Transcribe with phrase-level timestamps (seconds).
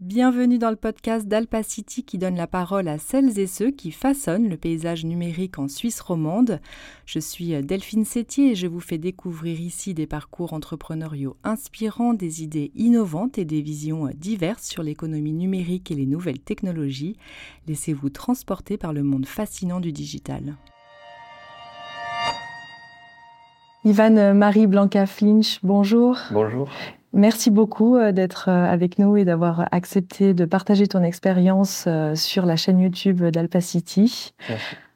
[0.00, 4.50] Bienvenue dans le podcast d'Alpacity qui donne la parole à celles et ceux qui façonnent
[4.50, 6.60] le paysage numérique en Suisse romande.
[7.06, 12.42] Je suis Delphine Sétier et je vous fais découvrir ici des parcours entrepreneuriaux inspirants, des
[12.42, 17.16] idées innovantes et des visions diverses sur l'économie numérique et les nouvelles technologies.
[17.66, 20.56] Laissez-vous transporter par le monde fascinant du digital.
[23.86, 26.18] Ivan Marie Blanca Flinch, bonjour.
[26.32, 26.68] Bonjour.
[27.16, 32.14] Merci beaucoup euh, d'être euh, avec nous et d'avoir accepté de partager ton expérience euh,
[32.14, 34.34] sur la chaîne YouTube d'Alpacity.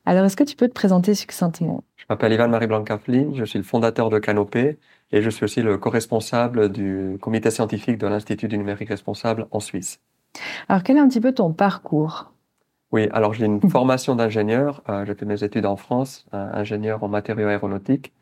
[0.05, 1.83] Alors, est-ce que tu peux te présenter succinctement?
[1.97, 4.79] Je m'appelle Ivan Marie Blanca-Flynn, je suis le fondateur de Canopé
[5.13, 9.61] et je suis aussi le co-responsable du comité scientifique de l'Institut du numérique responsable en
[9.61, 9.99] Suisse.
[10.69, 12.33] Alors, quel est un petit peu ton parcours?
[12.93, 14.83] Oui, alors j'ai une formation d'ingénieur.
[15.07, 18.13] j'ai fait mes études en France, ingénieur en matériaux aéronautiques.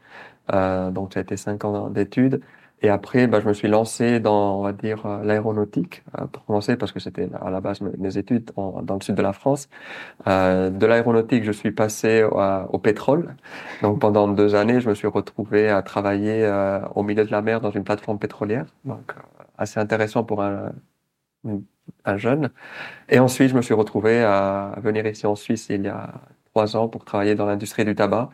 [0.53, 2.41] donc, ça a été cinq ans d'études.
[2.81, 6.45] Et après, bah, je me suis lancé dans, on va dire, euh, l'aéronautique, euh, pour
[6.45, 9.69] commencer, parce que c'était à la base mes études dans le sud de la France.
[10.29, 13.35] Euh, de l'aéronautique, je suis passé au pétrole.
[13.83, 16.48] Donc pendant deux années, je me suis retrouvé à travailler
[16.95, 18.67] au milieu de la mer dans une plateforme pétrolière.
[18.85, 19.15] Donc
[19.57, 22.51] assez intéressant pour un jeune.
[23.09, 26.15] Et ensuite, je me suis retrouvé à venir ici en Suisse il y a
[26.53, 28.31] trois ans pour travailler dans l'industrie du tabac.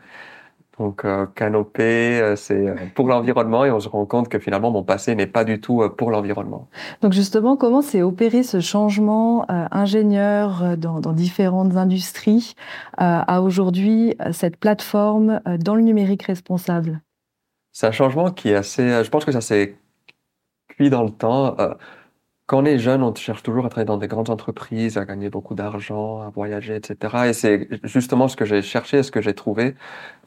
[0.79, 4.71] Donc euh, canopé, euh, c'est euh, pour l'environnement et on se rend compte que finalement
[4.71, 6.67] mon passé n'est pas du tout euh, pour l'environnement.
[7.01, 12.55] Donc justement, comment s'est opéré ce changement ingénieur dans, dans, différentes industries
[12.97, 17.01] à aujourd'hui cette plateforme dans le numérique responsable?
[17.71, 19.77] C'est un changement qui est assez, je pense que ça s'est
[20.67, 21.55] cuit dans le temps
[22.47, 25.29] quand on est jeune, on cherche toujours à travailler dans des grandes entreprises, à gagner
[25.29, 27.29] beaucoup d'argent, à voyager, etc.
[27.29, 29.75] Et c'est justement ce que j'ai cherché, ce que j'ai trouvé.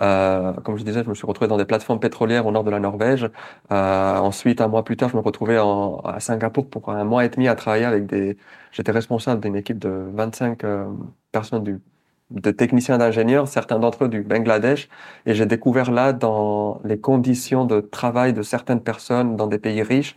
[0.03, 2.71] Euh, comme je disais, je me suis retrouvé dans des plateformes pétrolières au nord de
[2.73, 3.31] la Norvège.
[3.71, 7.25] Euh, ensuite, un mois plus tard, je me retrouvais en, à Singapour pour un mois
[7.25, 8.37] et demi à travailler avec des.
[8.73, 10.87] J'étais responsable d'une équipe de 25 euh,
[11.33, 11.81] personnes du
[12.31, 14.89] de techniciens d'ingénieurs, certains d'entre eux du Bangladesh,
[15.25, 19.83] et j'ai découvert là dans les conditions de travail de certaines personnes dans des pays
[19.83, 20.15] riches,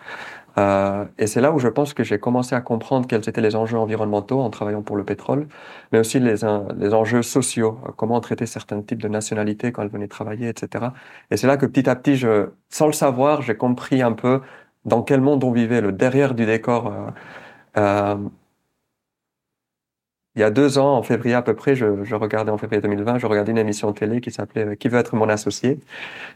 [0.58, 3.56] euh, et c'est là où je pense que j'ai commencé à comprendre quels étaient les
[3.56, 5.48] enjeux environnementaux en travaillant pour le pétrole,
[5.92, 6.36] mais aussi les,
[6.78, 10.88] les enjeux sociaux, euh, comment traiter certains types de nationalités quand elles venaient travailler, etc.
[11.32, 14.42] Et c'est là que petit à petit, je, sans le savoir, j'ai compris un peu
[14.86, 16.88] dans quel monde on vivait, le derrière du décor.
[16.88, 17.12] Euh,
[17.78, 18.18] euh
[20.36, 22.82] il y a deux ans, en février à peu près, je, je, regardais en février
[22.82, 25.80] 2020, je regardais une émission de télé qui s'appelait euh, Qui veut être mon associé,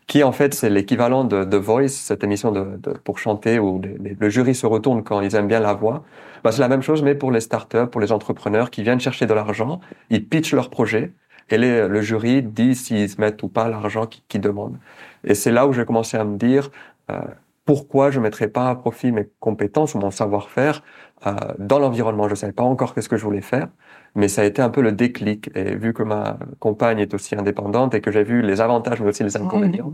[0.08, 3.82] qui en fait c'est l'équivalent de, de, Voice, cette émission de, de pour chanter où
[3.82, 6.04] le jury se retourne quand ils aiment bien la voix.
[6.44, 9.28] Bah, c'est la même chose, mais pour les startups, pour les entrepreneurs qui viennent chercher
[9.28, 9.80] de l'argent,
[10.10, 11.14] ils pitchent leur projet
[11.50, 14.78] et le jury dit s'ils mettent ou pas l'argent qu'ils qui demandent.
[15.24, 16.70] Et c'est là où j'ai commencé à me dire
[17.12, 17.20] euh,
[17.66, 20.84] pourquoi je mettrais pas à profit mes compétences ou mon savoir-faire
[21.26, 22.26] euh, dans l'environnement.
[22.28, 23.68] Je ne savais pas encore qu'est-ce que je voulais faire,
[24.14, 25.50] mais ça a été un peu le déclic.
[25.56, 29.10] Et vu que ma compagne est aussi indépendante et que j'ai vu les avantages mais
[29.10, 29.94] aussi les inconvénients,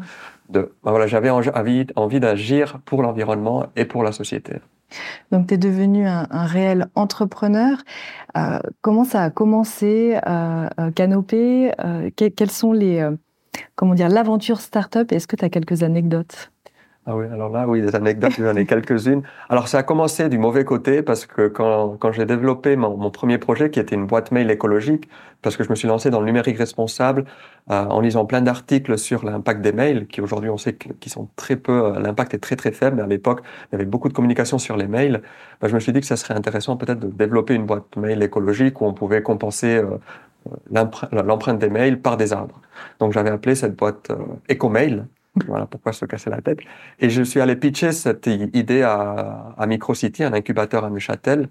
[0.49, 4.55] de, ben voilà, j'avais envie, envie d'agir pour l'environnement et pour la société.
[5.31, 7.77] Donc, tu es devenu un, un, réel entrepreneur.
[8.37, 13.15] Euh, comment ça a commencé, euh, euh Canopé euh, Quelles sont les, euh,
[13.75, 15.11] comment dire, l'aventure startup?
[15.11, 16.51] Est-ce que tu as quelques anecdotes?
[17.07, 19.23] Ah oui, alors là, oui, des anecdotes, j'en ai quelques-unes.
[19.49, 23.09] Alors, ça a commencé du mauvais côté parce que quand, quand j'ai développé mon, mon,
[23.09, 25.09] premier projet, qui était une boîte mail écologique,
[25.41, 27.25] parce que je me suis lancé dans le numérique responsable
[27.71, 31.27] euh, en lisant plein d'articles sur l'impact des mails, qui aujourd'hui, on sait qu'ils sont
[31.35, 34.07] très peu, euh, l'impact est très très faible, mais à l'époque, il y avait beaucoup
[34.07, 35.23] de communication sur les mails.
[35.59, 38.21] Ben, je me suis dit que ça serait intéressant peut-être de développer une boîte mail
[38.21, 39.97] écologique où on pouvait compenser euh,
[40.69, 42.61] l'empreinte des mails par des arbres.
[42.99, 44.17] Donc, j'avais appelé cette boîte euh,
[44.51, 45.03] EcoMail.
[45.47, 46.59] Voilà pourquoi se casser la tête.
[46.99, 51.47] Et je suis allé pitcher cette idée à, à Microcity, un incubateur à Neuchâtel.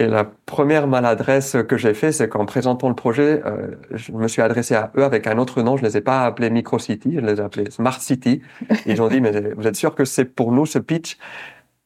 [0.00, 4.28] Et la première maladresse que j'ai fait, c'est qu'en présentant le projet, euh, je me
[4.28, 5.76] suis adressé à eux avec un autre nom.
[5.76, 8.40] Je les ai pas appelés Microcity, je les ai appelés Smart City.
[8.86, 11.18] Ils ont dit, mais vous êtes sûr que c'est pour nous ce pitch?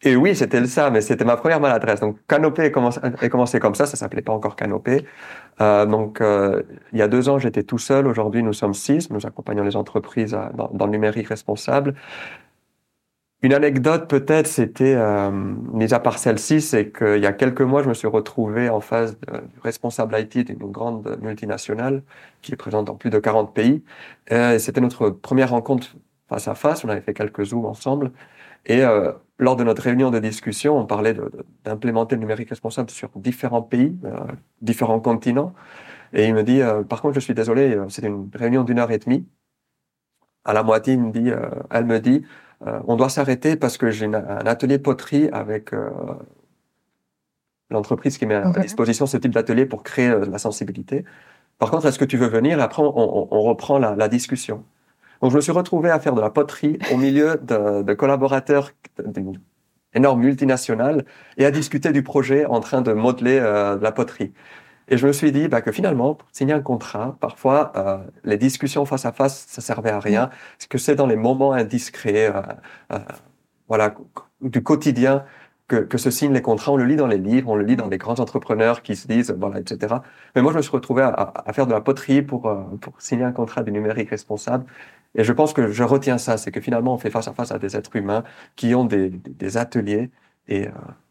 [0.04, 2.00] Et oui, c'était ça, mais c'était ma première maladresse.
[2.00, 5.06] Donc, Canopé est commencé, comme ça, ça s'appelait pas encore Canopé.
[5.60, 6.62] Euh, donc, euh,
[6.92, 8.08] il y a deux ans, j'étais tout seul.
[8.08, 9.10] Aujourd'hui, nous sommes six.
[9.10, 11.94] Nous accompagnons les entreprises dans, le numérique responsable.
[13.42, 17.82] Une anecdote, peut-être, c'était, euh, mise à part celle-ci, c'est qu'il y a quelques mois,
[17.82, 22.02] je me suis retrouvé en face du responsable IT d'une grande multinationale
[22.40, 23.82] qui est présente dans plus de 40 pays.
[24.28, 25.96] et c'était notre première rencontre
[26.28, 26.84] face à face.
[26.84, 28.12] On avait fait quelques zooms ensemble.
[28.66, 31.16] Et euh, lors de notre réunion de discussion, on parlait
[31.64, 34.18] d'implémenter le numérique responsable sur différents pays, euh,
[34.60, 35.54] différents continents.
[36.12, 38.78] Et il me dit, euh, par contre, je suis désolé, euh, c'est une réunion d'une
[38.78, 39.26] heure et demie.
[40.44, 42.24] À la moitié, il me dit, euh, elle me dit,
[42.86, 45.72] on doit s'arrêter parce que j'ai un atelier poterie avec
[47.70, 51.04] l'entreprise qui met à disposition ce type d'atelier pour créer de la sensibilité.
[51.58, 52.60] Par contre, est-ce que tu veux venir?
[52.60, 54.64] Et après, on, reprend la, discussion.
[55.22, 58.72] Donc, je me suis retrouvé à faire de la poterie au milieu de, de collaborateurs
[59.04, 59.40] d'une
[59.94, 61.04] énorme multinationale
[61.38, 64.32] et à discuter du projet en train de modeler de la poterie.
[64.88, 68.36] Et je me suis dit bah, que finalement, pour signer un contrat, parfois, euh, les
[68.36, 70.28] discussions face à face, ça servait à rien.
[70.58, 72.42] Parce que c'est dans les moments indiscrets, euh,
[72.92, 72.98] euh,
[73.68, 73.94] voilà,
[74.40, 75.24] du quotidien
[75.68, 76.72] que, que, se signent les contrats.
[76.72, 79.06] On le lit dans les livres, on le lit dans les grands entrepreneurs qui se
[79.06, 79.94] disent, voilà, etc.
[80.34, 83.00] Mais moi, je me suis retrouvé à, à faire de la poterie pour, euh, pour
[83.00, 84.66] signer un contrat du numérique responsable.
[85.14, 87.52] Et je pense que je retiens ça, c'est que finalement, on fait face à face
[87.52, 88.24] à des êtres humains
[88.56, 90.10] qui ont des, ateliers.
[90.48, 90.70] Et euh,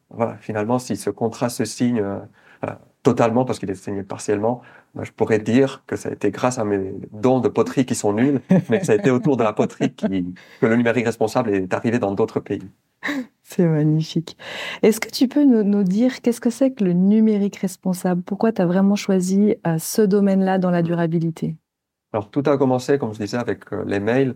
[0.09, 2.03] voilà, finalement, si ce contrat se signe
[3.03, 4.61] totalement parce qu'il est signé partiellement,
[4.95, 7.95] ben, je pourrais dire que ça a été grâce à mes dons de poterie qui
[7.95, 10.07] sont nuls, mais que ça a été autour de la poterie que
[10.67, 12.67] le numérique responsable est arrivé dans d'autres pays.
[13.43, 14.37] C'est magnifique.
[14.81, 18.21] Est-ce que tu peux nous, dire qu'est-ce que c'est que le numérique responsable?
[18.21, 21.57] Pourquoi tu as vraiment choisi euh, ce domaine-là dans la durabilité?
[22.13, 24.35] Alors, tout a commencé, comme je disais, avec euh, les mails.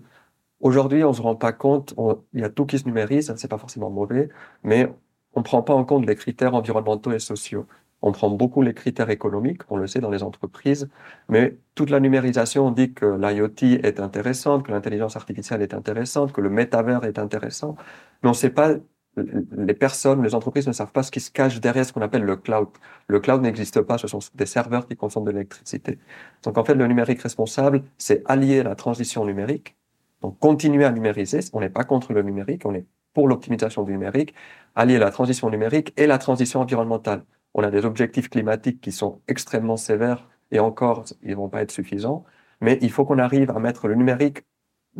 [0.61, 1.95] Aujourd'hui, on se rend pas compte,
[2.33, 4.29] il y a tout qui se numérise, c'est pas forcément mauvais,
[4.63, 4.89] mais
[5.33, 7.67] on prend pas en compte les critères environnementaux et sociaux.
[8.01, 10.89] On prend beaucoup les critères économiques, on le sait dans les entreprises,
[11.29, 16.41] mais toute la numérisation dit que l'IoT est intéressante, que l'intelligence artificielle est intéressante, que
[16.41, 17.75] le métavers est intéressant,
[18.23, 18.75] mais on ne sait pas,
[19.17, 22.23] les personnes, les entreprises ne savent pas ce qui se cache derrière ce qu'on appelle
[22.23, 22.67] le cloud.
[23.07, 25.99] Le cloud n'existe pas, ce sont des serveurs qui consomment de l'électricité.
[26.43, 29.75] Donc en fait, le numérique responsable, c'est allier la transition numérique,
[30.21, 33.93] donc continuer à numériser, on n'est pas contre le numérique, on est pour l'optimisation du
[33.93, 34.33] numérique,
[34.75, 37.23] allier la transition numérique et la transition environnementale
[37.55, 41.61] on a des objectifs climatiques qui sont extrêmement sévères et encore, ils ne vont pas
[41.61, 42.25] être suffisants.
[42.61, 44.43] Mais il faut qu'on arrive à mettre le numérique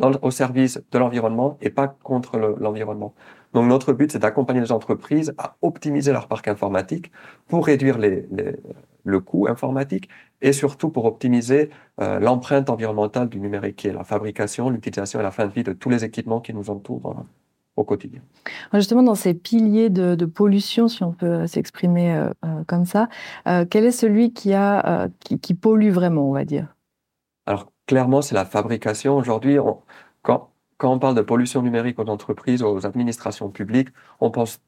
[0.01, 3.13] au service de l'environnement et pas contre l'environnement.
[3.55, 7.11] Donc notre but, c'est d'accompagner les entreprises à optimiser leur parc informatique
[7.47, 10.09] pour réduire le coût informatique
[10.41, 15.23] et surtout pour optimiser euh, l'empreinte environnementale du numérique, qui est la fabrication, l'utilisation et
[15.23, 17.25] la fin de vie de tous les équipements qui nous entourent
[17.75, 18.21] au quotidien.
[18.73, 23.09] Justement, dans ces piliers de, pollution, si on peut s'exprimer euh, euh, comme ça,
[23.47, 26.75] euh, quel est celui qui, a, qui, pollue vraiment, on va dire?
[27.45, 29.17] Alors, clairement, c'est la fabrication.
[29.17, 29.57] Aujourd'hui,
[30.21, 33.89] quand, quand on parle de pollution numérique aux entreprises, aux administrations publiques,
[34.19, 34.61] on pense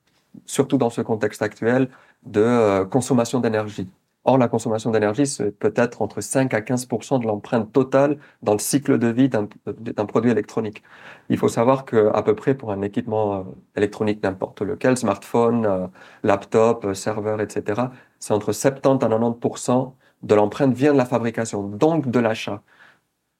[0.46, 1.90] surtout dans ce contexte actuel
[2.24, 3.90] de consommation d'énergie.
[4.28, 8.60] Or, la consommation d'énergie, c'est peut-être entre 5 à 15% de l'empreinte totale dans le
[8.60, 10.84] cycle de vie d'un produit électronique.
[11.30, 13.44] Il faut savoir que à peu près pour un équipement euh,
[13.78, 15.88] électronique n'importe lequel, smartphone, euh,
[16.24, 17.84] laptop, euh, serveur, etc.,
[18.20, 19.94] c'est entre 70 à 90%
[20.24, 22.62] de l'empreinte vient de la fabrication, donc de l'achat.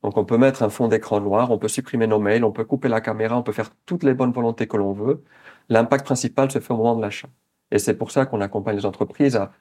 [0.08, 2.64] Donc on peut mettre un fond d'écran noir, on peut supprimer nos mails, on peut
[2.64, 5.22] couper la caméra, on peut faire toutes les bonnes volontés que l'on veut.
[5.68, 7.28] L'impact principal se fait au moment de l'achat.
[7.72, 9.52] Et c'est pour ça qu'on accompagne les entreprises à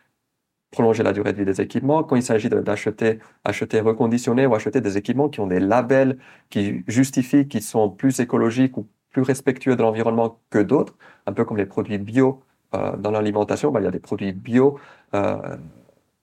[0.71, 2.05] prolonger la durée de vie des équipements.
[2.05, 6.17] Quand il s'agit d'acheter, acheter reconditionner ou acheter des équipements qui ont des labels
[6.49, 10.95] qui justifient qu'ils sont plus écologiques ou plus respectueux de l'environnement que d'autres,
[11.27, 12.45] un peu comme les produits bio
[12.75, 14.79] euh, dans l'alimentation, bah, il y a des produits bio,
[15.15, 15.57] euh,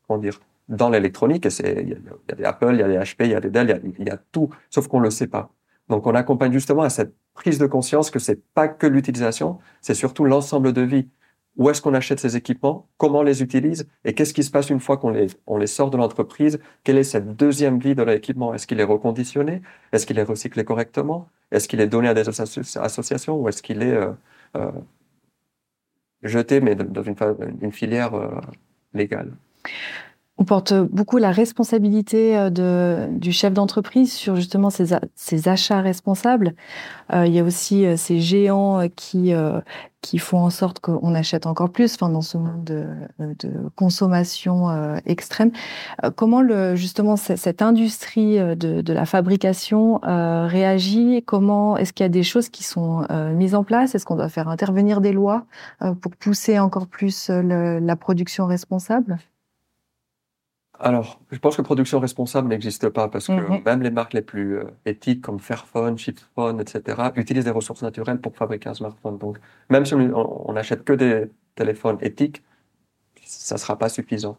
[0.07, 0.39] comment dire,
[0.73, 1.93] dans l'électronique, il y,
[2.31, 4.09] a des Apple, il y a des HP, il y a des Dell, il y
[4.09, 5.51] a, tout, sauf qu'on ne le sait pas.
[5.89, 9.93] Donc on accompagne justement à cette prise de conscience que c'est pas que l'utilisation, c'est
[9.93, 11.07] surtout l'ensemble de vie.
[11.55, 13.87] Où est-ce qu'on achète ces équipements, comment on les utilise?
[14.05, 17.35] Et qu'est-ce qui se passe une fois qu'on les, sort de l'entreprise, quelle est cette
[17.35, 19.61] deuxième vie de l'équipement, est-ce qu'il est reconditionné,
[19.91, 23.39] est-ce qu'il est recyclé correctement, est-ce qu'il est donné à des associations?
[23.39, 24.11] Ou est-ce qu'il est euh,
[24.55, 24.71] euh,
[26.23, 27.15] jeté mais dans une,
[27.61, 28.31] une filière euh,
[28.95, 29.33] légale?
[30.39, 36.55] On porte beaucoup la responsabilité euh, de, du chef d'entreprise sur justement ces, achats responsables.
[37.13, 39.31] Euh, il y a aussi euh, ces géants qui,
[40.01, 42.87] qui font en sorte qu'on achète encore plus enfin, dans ce monde de,
[43.75, 44.69] consommation
[45.05, 45.51] extrême.
[46.15, 51.23] comment le, justement cette industrie de, de la fabrication réagit?
[51.25, 53.95] Comment Est-ce qu'il y a des choses qui sont mises en place?
[53.95, 55.45] Est-ce qu'on doit faire intervenir des lois
[56.01, 59.19] pour pousser encore plus la production responsable?
[60.79, 63.61] Alors, je pense que production responsable n'existe pas parce que mhm.
[63.63, 68.19] même les marques les plus euh, éthiques comme Fairphone, Chipphone, etc., utilisent des ressources naturelles
[68.19, 69.17] pour fabriquer un smartphone.
[69.17, 69.37] Donc,
[69.69, 72.43] même si on n'achète que des téléphones éthiques,
[73.23, 74.37] ça ne sera pas suffisant.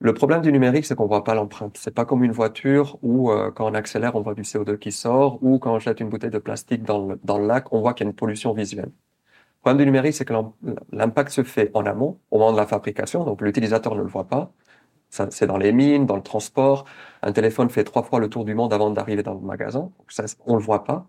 [0.00, 1.78] Le problème du numérique, c'est qu'on voit pas l'empreinte.
[1.78, 4.92] C'est pas comme une voiture où, euh, quand on accélère, on voit du CO2 qui
[4.92, 7.80] sort, ou quand on jette une bouteille de plastique dans le, dans le lac, on
[7.80, 8.90] voit qu'il y a une pollution visuelle.
[8.90, 10.34] Le problème du numérique, c'est que
[10.92, 14.24] l'impact se fait en amont, au moment de la fabrication, donc l'utilisateur ne le voit
[14.24, 14.52] pas.
[15.30, 16.84] C'est dans les mines, dans le transport.
[17.22, 19.90] Un téléphone fait trois fois le tour du monde avant d'arriver dans le magasin.
[20.08, 21.06] Ça, on le voit pas.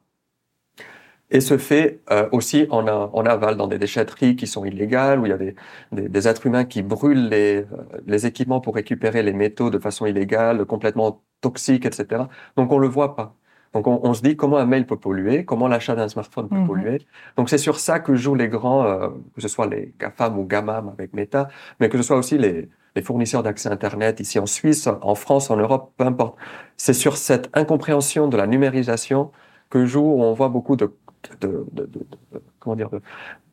[1.31, 5.25] et se fait euh, aussi en, en, aval, dans des déchetteries qui sont illégales, où
[5.25, 5.55] il y a des,
[5.91, 7.65] des, des êtres humains qui brûlent les, euh,
[8.05, 12.23] les, équipements pour récupérer les métaux de façon illégale, complètement toxique, etc.
[12.57, 13.35] Donc on le voit pas.
[13.75, 16.55] Donc on, on, se dit comment un mail peut polluer, comment l'achat d'un smartphone peut
[16.55, 16.67] mhm.
[16.67, 17.01] polluer.
[17.37, 20.45] Donc c'est sur ça que jouent les grands, euh, que ce soit les GAFAM ou
[20.45, 24.45] GAMAM avec Meta, mais que ce soit aussi les, les fournisseurs d'accès Internet ici en
[24.45, 26.37] Suisse, en France, en Europe, peu importe.
[26.77, 29.31] C'est sur cette incompréhension de la numérisation
[29.69, 30.91] que joue, on voit beaucoup de
[31.41, 32.05] de, de, de,
[32.59, 32.89] comment dire,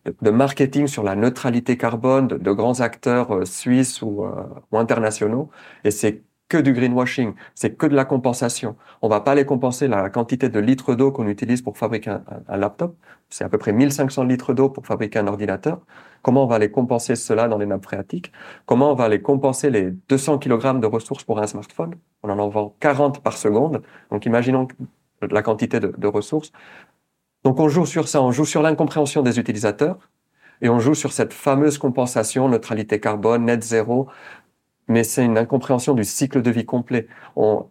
[0.05, 5.51] de, marketing sur la neutralité carbone de, grands acteurs euh, suisses ou, euh, ou, internationaux.
[5.85, 8.77] Et c'est que du greenwashing, c'est que de la compensation.
[9.01, 12.59] On va pas aller compenser la quantité de litres d'eau qu'on utilise pour fabriquer un,
[12.59, 12.95] laptop.
[13.31, 15.81] C'est à peu près 1500 litres d'eau pour fabriquer un ordinateur.
[16.21, 18.33] Comment on va aller compenser cela dans les nappes phréatiques?
[18.67, 21.95] Comment on va aller compenser les 200 kg de ressources pour un smartphone?
[22.23, 23.81] On en en vend 40 par seconde.
[24.11, 24.69] Donc imaginons
[25.23, 26.53] la quantité de, de ressources.
[27.45, 29.97] Donc on joue sur ça, on joue sur l'incompréhension des utilisateurs
[30.63, 34.09] et on joue sur cette fameuse compensation, neutralité carbone, net zéro,
[34.89, 37.07] mais c'est une incompréhension du cycle de vie complet.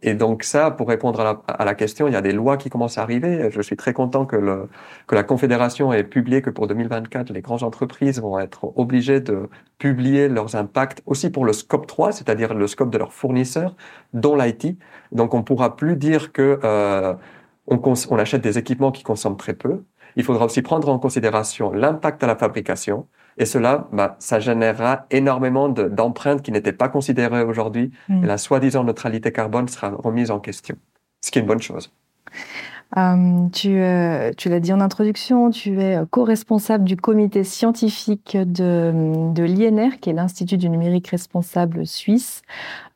[0.02, 2.98] et donc ça, pour répondre à la, question, il y a des lois qui commencent
[2.98, 3.50] à arriver.
[3.52, 4.68] Je suis très content que,
[5.12, 10.30] la Confédération ait publié que pour 2024, les grandes entreprises vont être obligées de publier
[10.30, 13.76] leurs impacts aussi pour le scope 3, c'est-à-dire le scope de leurs fournisseurs,
[14.14, 14.78] dont l'IT.
[15.12, 16.60] Donc on pourra plus dire que...
[16.64, 17.14] Euh,
[17.68, 19.84] on, achète des équipements qui consomment très peu.
[20.16, 23.08] Il faudra aussi prendre en considération l'impact à la fabrication.
[23.38, 27.92] Et cela, bah, ça générera énormément d'empreintes qui n'étaient pas considérées aujourd'hui.
[28.10, 28.24] Mm.
[28.24, 30.76] Et la soi-disant neutralité carbone sera remise en question,
[31.22, 31.92] ce qui est une bonne chose.
[32.98, 39.32] Euh, tu, euh, tu l'as dit en introduction, tu es co-responsable du comité scientifique de,
[39.32, 42.42] de l'INR, qui est l'Institut du numérique responsable suisse.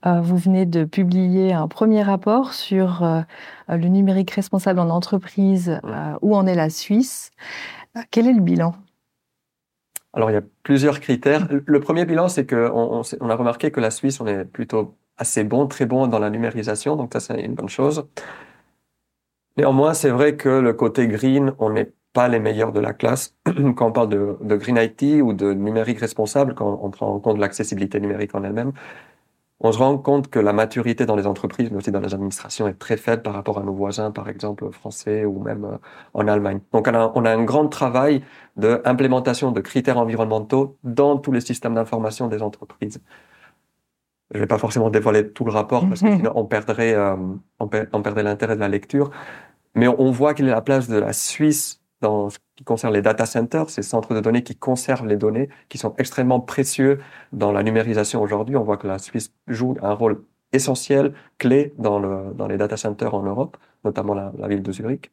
[0.05, 3.07] Euh, vous venez de publier un premier rapport sur
[3.69, 5.79] le numérique responsable en entreprise,
[6.21, 7.31] où en est la Suisse.
[8.11, 8.75] Quel est le bilan?
[10.15, 11.47] Alors, il y a plusieurs critères.
[11.49, 15.43] Le premier bilan, c'est qu'on on a remarqué que la Suisse, on est plutôt assez
[15.43, 18.07] bon, très bon dans la numérisation, donc ça, c'est une bonne chose.
[19.57, 23.35] Néanmoins, c'est vrai que le côté green, on n'est pas les meilleurs de la classe.
[23.75, 27.19] quand on parle de, de, green IT ou de numérique responsable, quand on prend en
[27.19, 28.71] compte l'accessibilité numérique en elle-même,
[29.61, 32.67] on se rend compte que la maturité dans les entreprises, mais aussi dans les administrations,
[32.67, 35.77] est très faible par rapport à nos voisins, par exemple français ou même euh,
[36.13, 36.59] en Allemagne.
[36.73, 38.21] Donc on a, on a un grand travail
[38.57, 43.01] d'implémentation de critères environnementaux dans tous les systèmes d'information des entreprises.
[44.33, 47.15] Je vais pas forcément dévoiler tout le rapport parce que sinon on perdrait, euh,
[47.59, 49.11] on, perdrait l'intérêt de la lecture.
[49.73, 53.01] Mais on voit qu'il est la place de la Suisse dans ce qui concerne les
[53.01, 56.99] data centers, ces centres de données qui conservent les données, qui sont extrêmement précieux
[57.33, 58.55] dans la numérisation aujourd'hui.
[58.55, 62.77] On voit que la Suisse joue un rôle essentiel, clé dans, le, dans les data
[62.77, 65.11] centers en Europe, notamment la, ville de Zurich.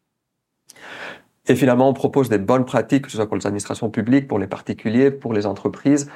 [1.47, 4.39] Et finalement, on propose des bonnes pratiques, que ce soit pour les administrations publiques, pour
[4.39, 6.11] les particuliers, pour les entreprises,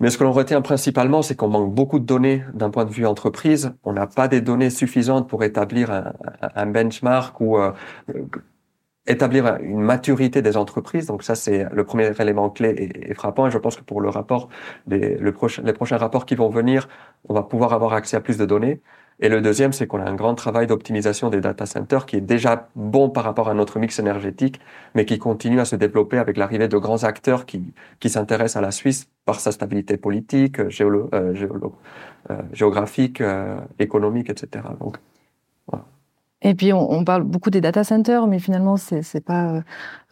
[0.00, 2.90] mais ce que l'on retient principalement, c'est qu'on manque beaucoup de données d'un point de
[2.90, 3.72] vue entreprise.
[3.84, 6.12] On n'a pas des données suffisantes pour établir un,
[6.54, 7.72] un benchmark ou euh,
[9.06, 11.06] établir une maturité des entreprises.
[11.06, 13.46] Donc ça, c'est le premier élément clé et, frappant.
[13.46, 14.48] Et je pense que pour le rapport,
[14.86, 16.88] les, le prochain, les prochains rapports qui vont venir,
[17.28, 18.80] on va pouvoir avoir accès à plus de données.
[19.20, 22.20] Et le deuxième, c'est qu'on a un grand travail d'optimisation des data centers qui est
[22.20, 24.60] déjà bon par rapport à notre mix énergétique,
[24.94, 28.60] mais qui continue à se développer avec l'arrivée de grands acteurs qui, qui s'intéressent à
[28.60, 31.32] la Suisse par sa stabilité politique, géolo, euh,
[32.30, 34.64] euh, géographique, euh, économique, etc.
[34.80, 34.96] Donc,
[36.46, 39.62] et puis, on, parle beaucoup des data centers, mais finalement, c'est pas,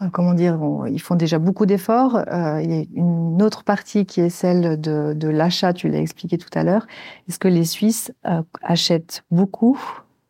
[0.00, 0.58] euh, comment dire,
[0.88, 2.16] ils font déjà beaucoup d'efforts.
[2.16, 6.00] Euh, il y a une autre partie qui est celle de, de l'achat, tu l'as
[6.00, 6.86] expliqué tout à l'heure.
[7.28, 9.78] Est-ce que les Suisses euh, achètent beaucoup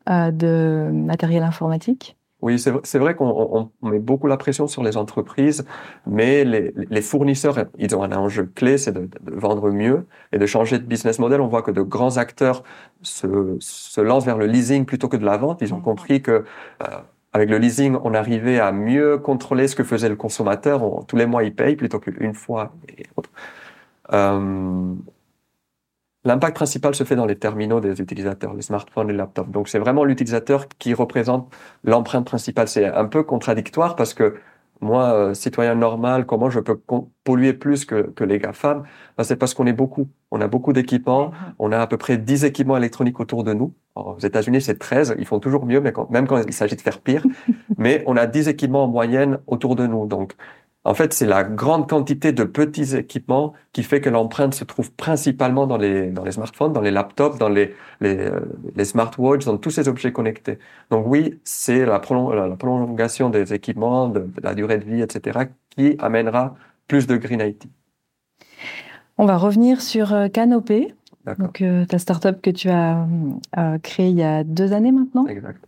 [0.09, 2.17] de matériel informatique?
[2.43, 5.65] Oui, c'est vrai qu'on met beaucoup la pression sur les entreprises,
[6.07, 10.81] mais les, fournisseurs, ils ont un enjeu clé, c'est de, vendre mieux et de changer
[10.81, 11.41] de business model.
[11.41, 12.65] On voit que de grands acteurs
[13.03, 15.61] se, lancent vers le leasing plutôt que de la vente.
[15.63, 16.45] Ils ont compris que
[16.83, 16.87] euh,
[17.33, 20.83] avec le leasing, on arrivait à mieux contrôler ce que faisait le consommateur.
[21.07, 22.73] tous les mois, il paye plutôt qu'une fois.
[22.89, 23.07] Et
[24.13, 24.95] euh,
[26.25, 29.51] L'impact principal se fait dans les terminaux des utilisateurs, les smartphones, les laptops.
[29.51, 31.53] Donc c'est vraiment l'utilisateur qui représente
[31.83, 32.69] l'empreinte principale.
[32.69, 34.37] C'est un peu contradictoire parce que
[34.83, 36.79] moi, euh, citoyen normal, comment je peux
[37.23, 38.83] polluer plus que, que les GAFAM?
[39.17, 40.09] Ben, C'est parce qu'on est beaucoup.
[40.33, 41.29] On a beaucoup d'équipements.
[41.29, 41.55] Mm-hmm.
[41.61, 43.73] On a à peu près 10 équipements électroniques autour de nous.
[43.95, 45.15] aux États-Unis, c'est 13.
[45.19, 47.25] Ils font toujours mieux, mais même quand il s'agit de faire pire.
[47.79, 50.07] mais on a 10 équipements en moyenne autour de nous.
[50.07, 50.35] Donc,
[50.85, 54.91] En fait, c'est la grande quantité de petits équipements qui fait que l'empreinte se trouve
[54.93, 58.41] principalement dans les, dans les smartphones, dans les laptops, dans les, les, euh,
[58.75, 60.59] les smartwatches, dans tous ces objets connectés.
[60.91, 66.57] Donc oui, c'est la, prolongation des équipements, de, la durée de vie, etc., qui amènera
[66.89, 67.69] plus de Green IT.
[69.19, 70.95] On va revenir sur euh, Canopé,
[71.39, 73.07] donc euh, ta startup que tu as
[73.59, 75.27] euh, créée il y a deux années maintenant.
[75.27, 75.63] Exact.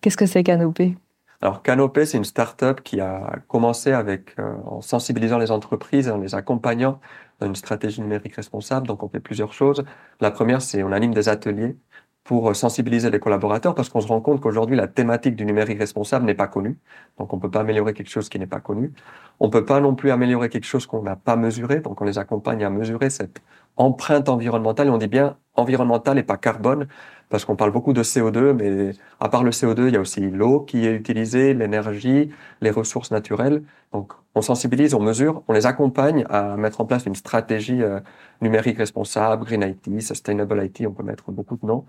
[0.00, 0.96] Qu'est-ce que c'est Canopé?
[1.42, 6.18] Alors Canopé, c'est une start-up qui a commencé avec euh, en sensibilisant les entreprises, en
[6.18, 7.00] les accompagnant
[7.40, 8.86] dans une stratégie numérique responsable.
[8.86, 9.84] Donc on fait plusieurs choses.
[10.20, 11.76] La première, c'est on anime des ateliers
[12.22, 16.26] pour sensibiliser les collaborateurs parce qu'on se rend compte qu'aujourd'hui la thématique du numérique responsable
[16.26, 16.78] n'est pas connue.
[17.18, 18.92] Donc on peut pas améliorer quelque chose qui n'est pas connu.
[19.40, 21.80] On peut pas non plus améliorer quelque chose qu'on n'a pas mesuré.
[21.80, 23.42] Donc on les accompagne à mesurer cette
[23.76, 24.86] empreinte environnementale.
[24.86, 26.86] Et on dit bien environnementale et pas carbone
[27.32, 30.20] parce qu'on parle beaucoup de CO2, mais à part le CO2, il y a aussi
[30.20, 32.28] l'eau qui est utilisée, l'énergie,
[32.60, 33.62] les ressources naturelles.
[33.94, 38.00] Donc, on sensibilise, on mesure, on les accompagne à mettre en place une stratégie euh,
[38.42, 41.86] numérique responsable, Green IT, Sustainable IT, on peut mettre beaucoup de noms.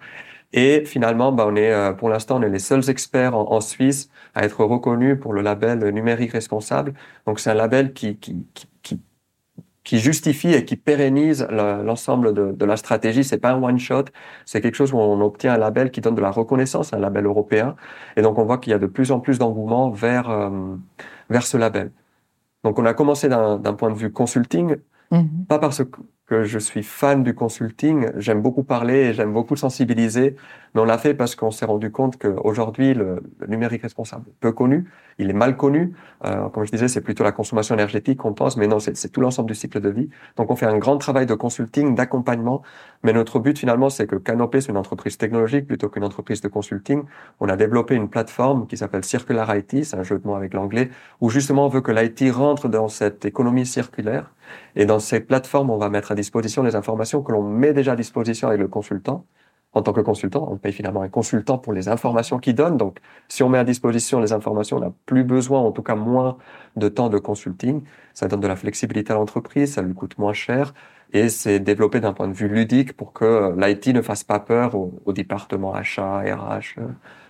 [0.53, 4.10] Et finalement, bah, on est, euh, pour l'instant, on est les seuls experts en, Suisse
[4.36, 6.93] à être reconnus pour le label numérique responsable.
[7.27, 8.46] Donc, c'est un label qui, qui
[8.82, 9.00] qui
[9.91, 13.23] justifie et qui pérennise l'ensemble de, de, la stratégie.
[13.23, 14.05] C'est pas un one shot,
[14.45, 17.25] c'est quelque chose où on obtient un label qui donne de la reconnaissance, un label
[17.25, 17.75] européen.
[18.15, 20.49] Et donc on voit qu'il y a de plus en plus d'engouement vers euh,
[21.29, 21.91] vers ce label.
[22.63, 24.77] Donc on a commencé d'un point de vue consulting,
[25.12, 25.45] mm-hmm.
[25.48, 25.83] pas parce
[26.25, 28.10] que je suis fan du consulting.
[28.17, 30.36] J'aime beaucoup parler j'aime beaucoup sensibiliser,
[30.74, 34.39] mais on l'a fait parce qu'on s'est rendu compte qu'aujourd'hui, le, le, numérique responsable est
[34.39, 35.93] peu connu, il est mal connu.
[36.25, 39.22] Euh, comme je disais, c'est plutôt la consommation énergétique qu'on pense, mais non, c'est tout
[39.22, 40.10] l'ensemble du cycle de vie.
[40.38, 42.62] Donc on fait un grand travail de consulting, d'accompagnement,
[43.03, 46.48] mais notre but finalement, c'est que Canopé, c'est une entreprise technologique plutôt qu'une entreprise de
[46.48, 47.03] consulting.
[47.41, 50.53] On a développé une plateforme qui s'appelle Circular IT, c'est un jeu de mots avec
[50.53, 50.89] l'anglais,
[51.22, 54.31] où justement on veut que l'IT rentre dans cette économie circulaire.
[54.75, 57.93] Et dans ces plateformes, on va mettre à disposition les informations que l'on met déjà
[57.93, 59.25] à disposition avec le consultant.
[59.75, 62.77] En tant que consultant, on paye finalement un consultant pour les informations qu'il donne.
[62.77, 65.95] Donc, si on met à disposition les informations, on n'a plus besoin, en tout cas
[65.95, 66.38] moins
[66.75, 67.81] de temps de consulting.
[68.13, 70.74] Ça donne de la flexibilité à l'entreprise, ça lui coûte moins cher
[71.13, 74.75] et c'est développé d'un point de vue ludique pour que l'IT ne fasse pas peur
[74.75, 76.88] au, au département achat, RH, euh,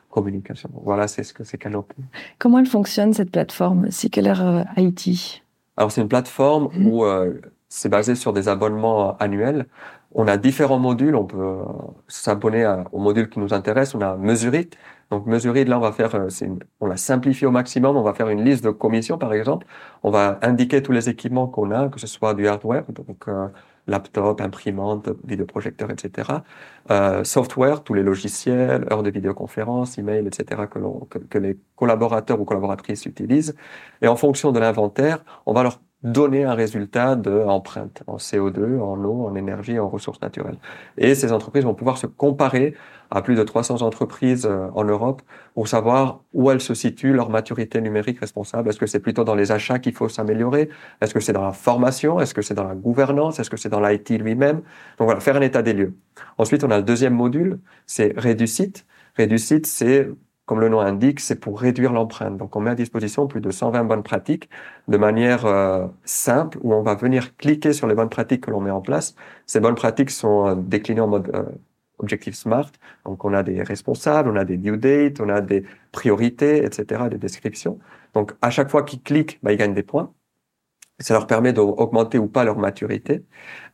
[0.10, 0.69] communication.
[0.84, 1.95] Voilà, c'est ce que c'est Canopy.
[2.39, 5.42] Comment elle fonctionne cette plateforme euh, IT
[5.77, 6.88] alors c'est une plateforme mhm.
[6.88, 9.67] où euh, c'est basé sur des abonnements annuels.
[10.15, 11.15] On a différents modules.
[11.15, 11.63] On peut euh,
[12.07, 13.95] s'abonner au module qui nous intéresse.
[13.95, 14.69] On a Mesurit.
[15.09, 17.97] Donc Mesurit, là, on va faire, euh, une, on l'a simplifié au maximum.
[17.97, 19.65] On va faire une liste de commissions, par exemple.
[20.03, 23.27] On va indiquer tous les équipements qu'on a, que ce soit du hardware, donc
[23.88, 26.30] laptop, imprimante, vidéoprojecteur, etc.
[26.91, 30.67] Euh, software, tous les logiciels, heures de vidéoconférence, email, etc.
[30.69, 33.56] Que, que, que les collaborateurs ou collaboratrices utilisent.
[34.02, 38.80] Et en fonction de l'inventaire, on va leur donner un résultat de empreinte en CO2,
[38.80, 40.58] en eau, en énergie, en ressources naturelles.
[40.98, 42.76] Et ces entreprises vont pouvoir se comparer
[43.10, 45.22] à plus de 300 entreprises euh, en Europe
[45.54, 48.70] pour savoir où elles se situent, leur maturité numérique responsable.
[48.70, 50.70] Est-ce que c'est plutôt dans les achats qu'il faut s'améliorer?
[51.00, 52.20] Est-ce que c'est dans la formation?
[52.20, 53.39] Est-ce que c'est dans la gouvernance?
[53.39, 54.58] Est-ce que c'est dans l'IT lui-même?
[54.98, 55.96] Donc voilà, faire un état des lieux.
[56.38, 58.86] Ensuite, on a le deuxième module, c'est Réducite.
[59.16, 60.10] Réducite, c'est
[60.45, 62.38] comme le nom indique, c'est pour réduire l'empreinte.
[62.38, 64.49] Donc, on met à disposition plus de 120 bonnes pratiques
[64.88, 68.60] de manière euh, simple, où on va venir cliquer sur les bonnes pratiques que l'on
[68.62, 69.15] met en place.
[69.45, 71.43] Ces bonnes pratiques sont euh, déclinées en mode euh,
[71.99, 72.71] objectif SMART.
[73.06, 77.03] Donc, on a des responsables, on a des due dates, on a des priorités, etc.,
[77.10, 77.79] des descriptions.
[78.13, 80.13] Donc, à chaque fois qu'ils cliquent, bah, ils gagnent des points.
[80.99, 83.25] Ça leur permet d'augmenter ou pas leur maturité.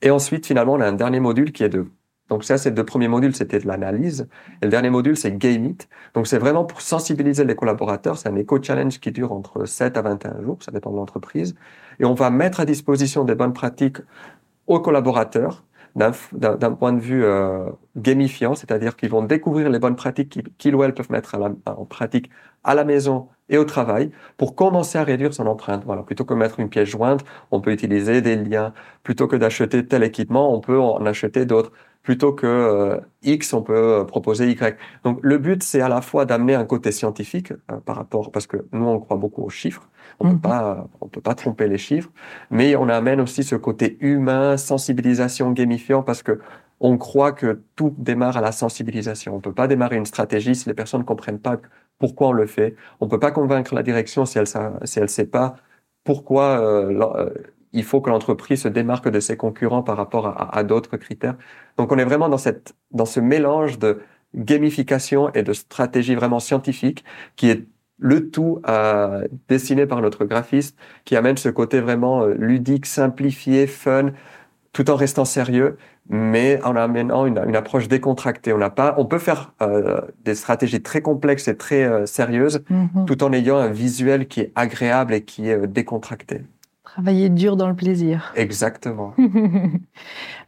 [0.01, 1.87] Et ensuite, finalement, on a un dernier module qui est de
[2.29, 4.27] donc ça, ces deux premiers modules, c'était de l'analyse.
[4.61, 5.89] Et le dernier module, c'est Game It.
[6.13, 8.17] Donc c'est vraiment pour sensibiliser les collaborateurs.
[8.17, 11.55] C'est un éco-challenge qui dure entre 7 à 21 jours, ça dépend de l'entreprise.
[11.99, 13.97] Et on va mettre à disposition des bonnes pratiques
[14.67, 15.63] aux collaborateurs
[15.95, 17.65] d'un point de vue euh,
[17.97, 22.29] gamifiant, c'est-à-dire qu'ils vont découvrir les bonnes pratiques qu'ils ou elles peuvent mettre en pratique
[22.63, 25.83] à la maison et au travail pour commencer à réduire son empreinte.
[25.85, 28.73] Voilà, plutôt que mettre une pièce jointe, on peut utiliser des liens.
[29.03, 31.71] Plutôt que d'acheter tel équipement, on peut en acheter d'autres
[32.03, 34.77] plutôt que euh, X, on peut euh, proposer Y.
[35.03, 38.47] Donc le but, c'est à la fois d'amener un côté scientifique euh, par rapport, parce
[38.47, 39.89] que nous, on croit beaucoup aux chiffres.
[40.19, 40.41] On peut mhm.
[40.41, 42.09] pas, on peut pas tromper les chiffres,
[42.49, 46.39] mais on amène aussi ce côté humain, sensibilisation, gamifiant, parce que
[46.81, 49.35] on croit que tout démarre à la sensibilisation.
[49.35, 51.57] On peut pas démarrer une stratégie si les personnes ne comprennent pas
[51.99, 52.75] pourquoi on le fait.
[53.01, 55.57] On peut pas convaincre la direction si elle si elle sait pas
[56.03, 57.29] pourquoi euh,
[57.73, 61.35] il faut que l'entreprise se démarque de ses concurrents par rapport à, à d'autres critères.
[61.77, 64.01] Donc on est vraiment dans cette dans ce mélange de
[64.35, 67.03] gamification et de stratégie vraiment scientifique
[67.35, 67.65] qui est
[68.01, 73.67] le tout euh, dessiné par notre graphiste qui amène ce côté vraiment euh, ludique, simplifié,
[73.67, 74.11] fun,
[74.71, 75.77] tout en restant sérieux,
[76.09, 78.53] mais en amenant une, une approche décontractée.
[78.53, 82.63] On n'a pas, on peut faire euh, des stratégies très complexes et très euh, sérieuses,
[82.69, 83.05] Mhm.
[83.05, 86.41] tout en ayant un visuel qui est agréable et qui est euh, décontracté.
[86.99, 88.33] Travailler dur dans le plaisir.
[88.35, 89.13] Exactement.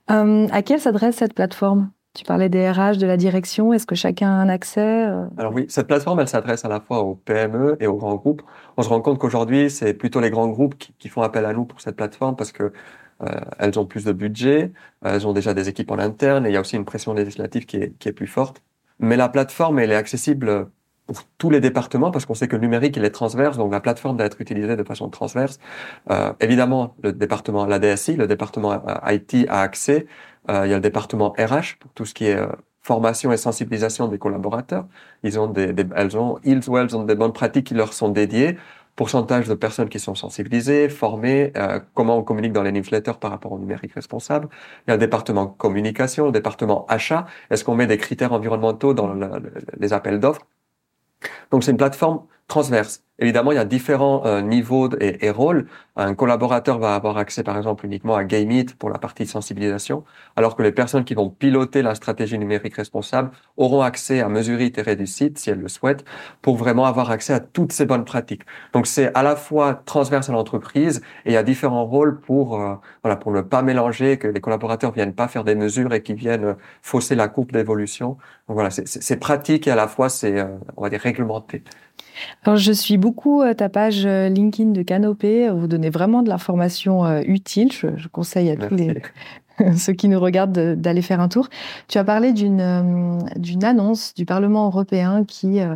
[0.10, 1.92] Euh, à qui elle s'adresse cette plateforme?
[2.14, 3.72] Tu parlais des RH, de la direction.
[3.72, 5.28] Est-ce que chacun a un accès euh?
[5.38, 8.42] Alors oui, cette plateforme, elle s'adresse à la fois aux PME et aux grands groupes.
[8.76, 11.54] On se rend compte qu'aujourd'hui, c'est plutôt les grands groupes qui, qui font appel à
[11.54, 12.74] nous pour cette plateforme parce que
[13.24, 14.74] euh, elles ont plus de budget,
[15.06, 17.14] euh, elles ont déjà des équipes en interne et il y a aussi une pression
[17.14, 18.62] législative qui est, qui est plus forte.
[19.00, 20.68] Mais la plateforme, elle est accessible
[21.14, 23.80] pour tous les départements parce qu'on sait que le numérique, il est transverse, donc la
[23.82, 25.60] plateforme doit être utilisée de façon transverse.
[26.10, 30.08] Euh, évidemment, le département, la DSI, le département euh, IT a accès.
[30.50, 32.48] Euh, il y a le département RH pour tout ce qui est euh,
[32.82, 34.88] formation et sensibilisation des collaborateurs.
[35.24, 38.10] Ils ont des, elles ont, ils ou elles ont des bonnes pratiques qui leur sont
[38.10, 38.58] dédiées.
[38.96, 43.32] Pourcentage de personnes qui sont sensibilisées, formées, euh, comment on communique dans les newsletters par
[43.32, 44.50] rapport au numérique responsable.
[44.88, 47.26] Il y a le département communication, le département achat.
[47.50, 50.42] Est-ce qu'on met des critères environnementaux dans le- le- les appels d'offres?
[51.52, 53.04] Donc c'est une plateforme transverse.
[53.20, 55.68] Évidemment, il y a différents euh, niveaux et, et rôles.
[55.96, 60.04] Un collaborateur va avoir accès, par exemple, uniquement à Gameit pour la partie sensibilisation,
[60.36, 64.74] alors que les personnes qui vont piloter la stratégie numérique responsable auront accès à Mesurit
[64.76, 66.04] et Réducite, si elles le souhaitent,
[66.42, 68.42] pour vraiment avoir accès à toutes ces bonnes pratiques.
[68.74, 72.60] Donc, c'est à la fois transverse à l'entreprise et il y a différents rôles pour,
[72.60, 76.02] euh, voilà, pour ne pas mélanger, que les collaborateurs viennent pas faire des mesures et
[76.02, 78.18] qui viennent euh, fausser la courbe d'évolution.
[78.48, 81.64] Donc voilà, c'est pratique et à la fois c'est, euh, on va dire, réglementé.
[82.44, 85.50] Alors, je suis beaucoup euh, ta page euh, LinkedIn de Canopé.
[85.50, 87.72] Vous donnez vraiment de l'information euh, utile.
[87.72, 89.02] Je, je conseille à tous les,
[89.78, 91.48] ceux qui nous regardent de- d'aller faire un tour.
[91.88, 95.76] Tu as parlé d'une euh, d'une annonce du Parlement européen qui, euh,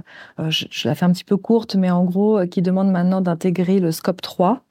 [0.50, 3.22] je, je la fais un petit peu courte, mais en gros, euh, qui demande maintenant
[3.22, 4.62] d'intégrer le scope 3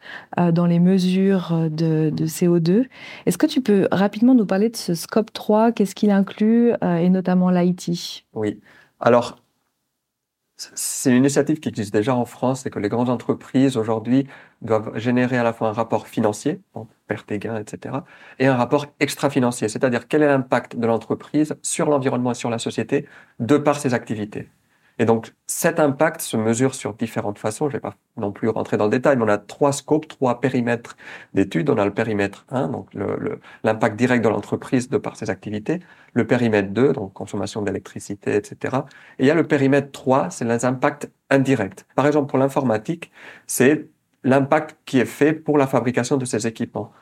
[0.41, 2.87] euh, dans les mesures de, de CO2.
[3.27, 6.97] Est-ce que tu peux rapidement nous parler de ce scope 3 Qu'est-ce qu'il inclut euh,
[6.97, 8.59] et notamment l'IT Oui.
[9.01, 9.37] Alors,
[10.75, 14.27] c'est une initiative qui existe déjà en France, c'est que les grandes entreprises aujourd'hui
[14.63, 17.97] doivent générer à la fois un rapport financier, en perte et gains, etc.,
[18.39, 22.59] et un rapport extra-financier, c'est-à-dire quel est l'impact de l'entreprise sur l'environnement et sur la
[22.59, 23.07] société
[23.41, 24.49] de par ses activités?
[24.99, 27.69] Et donc, cet impact se mesure sur différentes façons.
[27.69, 30.07] Je ne vais pas non plus rentrer dans le détail, mais on a trois scopes,
[30.07, 30.97] trois périmètres
[31.35, 31.69] d'études.
[31.71, 32.89] On a le périmètre 1, donc
[33.65, 35.81] l'impact direct de l'entreprise de par ses activités.
[36.13, 38.77] Le périmètre 2, donc consommation d'électricité, etc.
[39.19, 41.85] Et il y a le périmètre 3, c'est les impacts indirects.
[41.97, 43.11] Par exemple, pour l'informatique,
[43.47, 43.89] c'est
[44.23, 46.93] l'impact qui est fait pour la fabrication de ces équipements.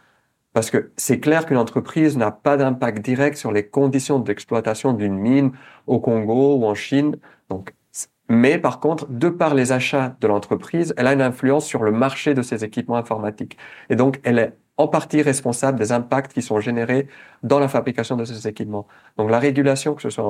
[0.54, 5.16] Parce que c'est clair qu'une entreprise n'a pas d'impact direct sur les conditions d'exploitation d'une
[5.16, 5.52] mine
[5.86, 7.16] au Congo ou en Chine.
[7.48, 7.74] Donc,
[8.32, 11.92] mais par contre, de par les achats de l'entreprise, elle a une influence sur le
[11.92, 13.58] marché de ces équipements informatiques.
[13.90, 17.08] Et donc, elle est en partie responsable des impacts qui sont générés
[17.42, 18.86] dans la fabrication de ces équipements.
[19.18, 20.24] Donc, la régulation, que ce soit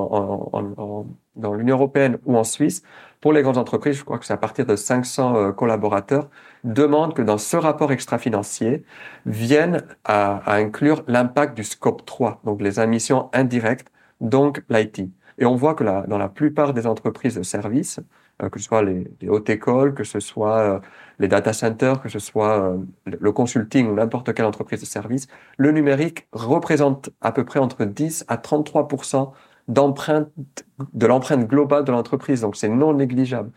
[1.36, 2.82] dans l'Union européenne ou en Suisse,
[3.20, 6.28] pour les grandes entreprises, je crois que c'est à partir de 500 euh, collaborateurs,
[6.64, 8.82] demande que dans ce rapport extra-financier
[9.26, 15.08] vienne à, à inclure l'impact du scope 3, donc les émissions indirectes, donc l'IT.
[15.38, 18.00] Et on voit que la- dans la plupart des entreprises de services,
[18.42, 20.80] euh, que ce soit les, les hautes écoles, que ce soit euh,
[21.18, 25.26] les data centers, que ce soit euh, le consulting ou n'importe quelle entreprise de service,
[25.56, 29.32] le numérique représente à peu près entre 10 à 33%
[29.68, 30.28] d'empreinte
[30.92, 32.40] de l'empreinte globale de l'entreprise.
[32.40, 33.50] Donc c'est non négligeable.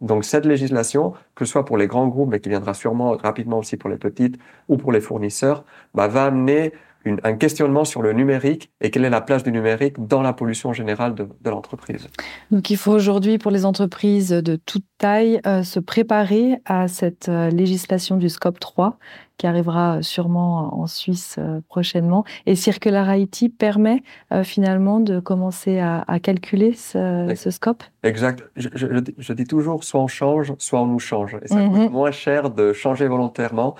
[0.00, 3.58] Donc cette législation, que ce soit pour les grands groupes, mais qui viendra sûrement rapidement
[3.58, 6.72] aussi pour les petites ou pour les fournisseurs, bah, va amener
[7.04, 10.32] une- un questionnement sur le numérique et quelle est la place du numérique dans la
[10.32, 12.08] pollution générale de, de l'entreprise.
[12.50, 17.28] Donc il faut aujourd'hui pour les entreprises de toute taille euh, se préparer à cette
[17.28, 18.98] euh, législation du scope 3
[19.38, 22.24] qui arrivera euh, sûrement en Suisse euh, prochainement.
[22.46, 27.82] Et Circular IT permet euh, finalement de commencer à, à calculer ce, ce scope.
[28.04, 28.44] Exact.
[28.56, 28.86] Je, je-
[29.18, 31.36] je dis- toujours, soit on change, soit on nous change.
[31.42, 31.70] Et ça Mhm.
[31.84, 33.74] coûte moins cher de changer volontairement,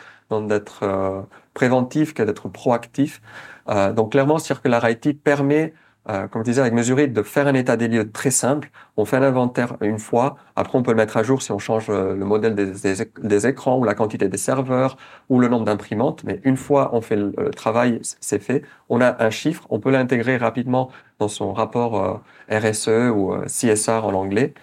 [0.49, 1.21] d'être euh,
[1.55, 3.21] préventif que d'être proactif.
[3.69, 5.75] Euh, donc clairement, Circular IT permet,
[6.09, 8.71] euh, comme je disais avec Mesurit, de faire un état des lieux très simple.
[8.97, 11.59] On fait un inventaire une fois, après on peut le mettre à jour si on
[11.59, 14.97] change euh, le modèle des, des éc- des écrans ou la quantité des serveurs
[15.29, 16.25] ou le nombre d'imprimantes.
[16.25, 18.63] Mais une fois on fait le, travail, c'est fait.
[18.89, 23.45] On a un chiffre, on peut l'intégrer rapidement dans son rapport euh, RSE ou euh,
[23.47, 24.55] CSR en anglais.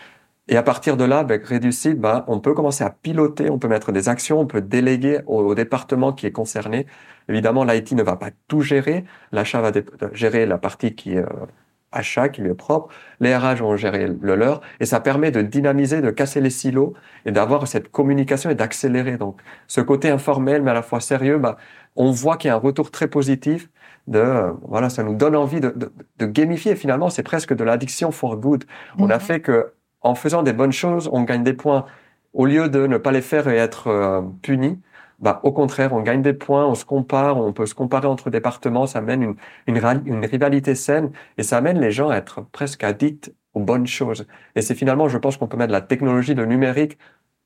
[0.49, 3.67] Et à partir de là, avec Reducit, bah, on peut commencer à piloter, on peut
[3.67, 6.87] mettre des actions, on peut déléguer au, au département qui est concerné.
[7.29, 9.05] Évidemment, l'IT ne va pas tout gérer.
[9.31, 9.71] L'achat va
[10.13, 11.45] gérer la partie qui est, euh,
[11.91, 15.41] achat qui lui est propre, les RH vont gérer le leur, et ça permet de
[15.41, 16.93] dynamiser, de casser les silos
[17.25, 19.17] et d'avoir cette communication et d'accélérer.
[19.17, 21.57] Donc, ce côté informel mais à la fois sérieux, bah,
[21.95, 23.69] on voit qu'il y a un retour très positif.
[24.07, 26.75] De, voilà, ça nous donne envie de, de, de gamifier.
[26.75, 28.63] Finalement, c'est presque de l'addiction for good.
[28.97, 31.85] On a fait que, en faisant des bonnes choses, on gagne des points.
[32.33, 34.79] Au lieu de ne pas les faire et être euh, puni,
[35.19, 38.29] bah, au contraire, on gagne des points, on se compare, on peut se comparer entre
[38.29, 39.35] départements, ça amène une,
[39.67, 43.87] une, une rivalité saine et ça amène les gens à être presque addicts aux bonnes
[43.87, 44.27] choses.
[44.55, 46.97] Et c'est finalement, je pense qu'on peut mettre la technologie, le numérique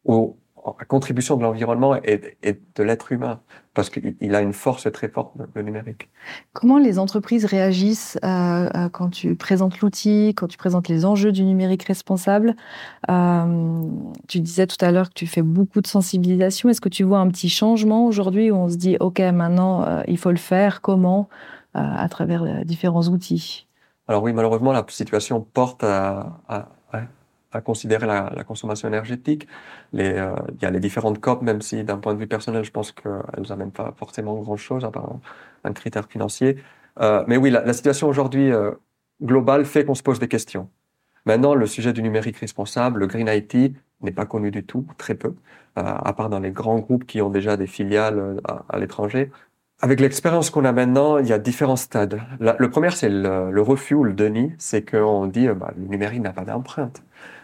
[0.05, 0.37] au,
[0.79, 3.41] la contribution de l'environnement et, et, de l'être humain,
[3.73, 6.09] parce qu'il a une force très forte, le numérique.
[6.53, 11.31] Comment les entreprises réagissent euh, euh, quand tu présentes l'outil, quand tu présentes les enjeux
[11.31, 12.55] du numérique responsable?
[13.09, 13.81] Euh,
[14.27, 16.69] Tu disais tout à l'heure que tu fais beaucoup de sensibilisation.
[16.69, 20.03] Est-ce que tu vois un petit changement aujourd'hui où on se dit, OK, maintenant, euh,
[20.07, 20.81] il faut le faire?
[20.81, 21.29] Comment?
[21.75, 23.67] À travers différents outils?
[24.07, 27.01] Alors oui, malheureusement, la situation porte à, à à
[27.61, 29.47] considérer la, consommation énergétique.
[29.95, 32.71] Euh, il y a les différentes COP, même si d'un point de vue personnel, je
[32.71, 35.09] pense qu'elles n'amènent pas forcément grand-chose à part
[35.63, 36.57] un, critère financier.
[36.99, 38.71] Euh, mais oui, la, situation aujourd'hui euh,
[39.21, 40.69] globale fait qu'on se pose des questions.
[41.25, 45.15] Maintenant, le sujet du numérique responsable, le Green IT, n'est pas connu du tout, très
[45.15, 45.33] peu,
[45.77, 49.31] à part dans les grands groupes qui ont déjà des filiales à, à l'étranger.
[49.83, 52.21] Avec l'expérience qu'on a maintenant, il y a différents stades.
[52.39, 56.21] le premier, c'est le, le, refus ou le déni, c'est qu'on dit bah, le numérique
[56.21, 57.03] n'a pas d'empreinte.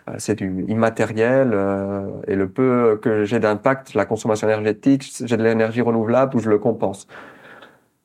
[0.10, 5.38] Euh, c'est du immatériel euh, et le peu que j'ai d'impact, la consommation énergétique, j'ai
[5.38, 7.08] de l'énergie renouvelable ou je le compense.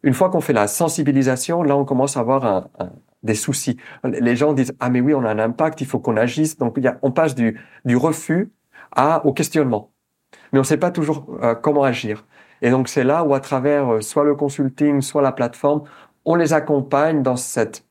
[0.02, 2.90] Une fois qu'on fait la sensibilisation, là on commence à avoir un,
[3.22, 3.78] des soucis.
[4.04, 6.58] Les gens disent ah mais oui on a un impact, il faut qu'on agisse.
[6.58, 8.52] Donc y a, on passe du, du refus
[8.92, 9.90] à au questionnement,
[10.52, 12.26] mais on ne sait pas toujours euh, comment agir.
[12.62, 15.82] Et donc c'est là où à travers soit le consulting, soit la plateforme,
[16.24, 17.83] on les accompagne dans cette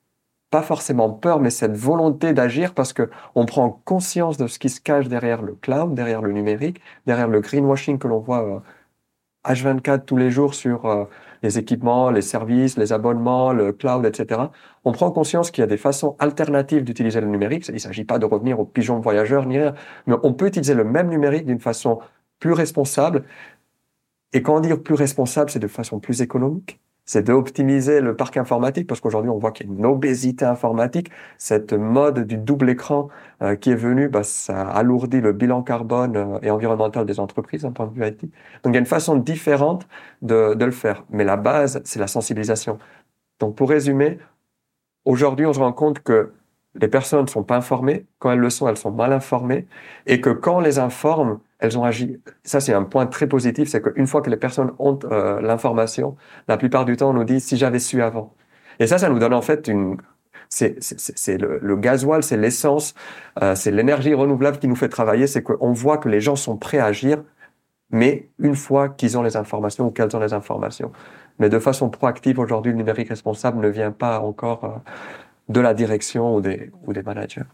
[0.53, 4.69] pas forcément peur, mais cette volonté d'agir parce que on prend conscience de ce qui
[4.69, 8.61] se cache derrière le cloud, derrière le numérique, derrière le greenwashing que l'on voit
[9.47, 11.05] H24 euh, tous les jours sur euh,
[11.41, 14.41] les équipements, les services, les abonnements, le cloud, etc.
[14.85, 17.67] On prend conscience qu'il y a des façons alternatives d'utiliser le numérique.
[17.69, 19.73] Il ne s'agit pas de revenir aux pigeons voyageurs ni rien,
[20.05, 21.99] mais on peut utiliser le même numérique d'une façon
[22.37, 23.23] plus responsable.
[24.33, 28.87] Et quand dit plus responsable, c'est de façon plus économique, c'est d'optimiser le parc informatique,
[28.87, 31.09] parce qu'aujourd'hui, on voit qu'il y a une obésité informatique.
[31.37, 33.09] Cette mode du double écran
[33.41, 37.63] euh, qui est venue, bah, ça alourdit le bilan carbone euh, et environnemental des entreprises
[37.63, 38.21] d'un point de vue IT.
[38.63, 39.87] Donc, il y a une façon différente
[40.21, 41.03] de, de le faire.
[41.09, 42.79] Mais la base, c'est la sensibilisation.
[43.39, 44.19] Donc, pour résumer,
[45.05, 46.31] aujourd'hui, on se rend compte que
[46.75, 48.05] les personnes ne sont pas informées.
[48.19, 49.67] Quand elles le sont, elles sont mal informées.
[50.05, 52.19] Et que quand on les informe, elles ont agi.
[52.43, 56.17] Ça, c'est un point très positif, c'est qu'une fois que les personnes ont euh, l'information,
[56.49, 58.35] la plupart du temps, on nous dit si j'avais su avant.
[58.79, 59.97] Et ça, ça nous donne en fait une.
[60.49, 60.77] C'est
[61.39, 62.93] le, le gasoil, c'est l'essence,
[63.41, 65.25] euh, c'est l'énergie renouvelable qui nous fait travailler.
[65.25, 67.23] C'est qu'on voit que les gens sont prêts à agir,
[67.89, 70.91] mais une fois qu'ils ont les informations ou qu'elles ont les informations.
[71.39, 74.91] Mais de façon proactive, aujourd'hui, le numérique responsable ne vient pas encore euh,
[75.47, 77.47] de la direction ou des, ou des managers.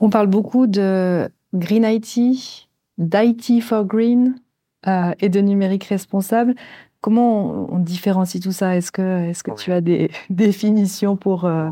[0.00, 4.36] On parle beaucoup de Green IT, d'IT for Green
[4.86, 6.54] euh, et de numérique responsable.
[7.00, 8.76] Comment on, différencie tout ça?
[8.76, 11.68] Est-ce que, est-ce que tu as des définitions pour euh,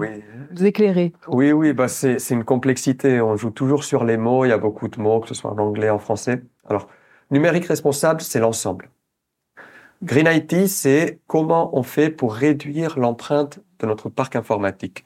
[0.50, 1.12] nous éclairer?
[1.28, 3.20] Oui, oui, bah c'est, c'est une complexité.
[3.20, 4.44] On joue toujours sur les mots.
[4.44, 6.42] Il y a beaucoup de mots, que ce soit en anglais, en français.
[6.68, 6.88] Alors,
[7.30, 8.90] numérique responsable, c'est l'ensemble.
[10.02, 15.04] Green IT, c'est comment on fait pour réduire l'empreinte de notre parc informatique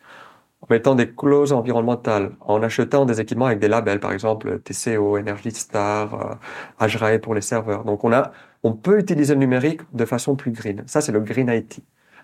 [0.64, 5.18] en mettant des clauses environnementales, en achetant des équipements avec des labels, par exemple TCO,
[5.18, 6.38] Energy Star,
[6.81, 7.85] euh, pour les serveurs.
[7.85, 10.83] Donc on a, on peut utiliser le numérique de façon plus green.
[10.87, 11.81] Ça, c'est le Green IT.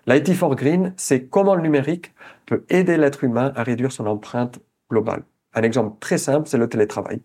[0.07, 2.13] L'IT for Green, c'est comment le numérique
[2.47, 5.23] peut aider l'être humain à réduire son empreinte globale.
[5.53, 7.21] Un exemple très simple, c'est le télétravail.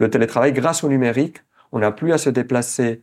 [0.00, 1.38] Le télétravail, grâce au numérique,
[1.70, 3.02] on n'a plus à se déplacer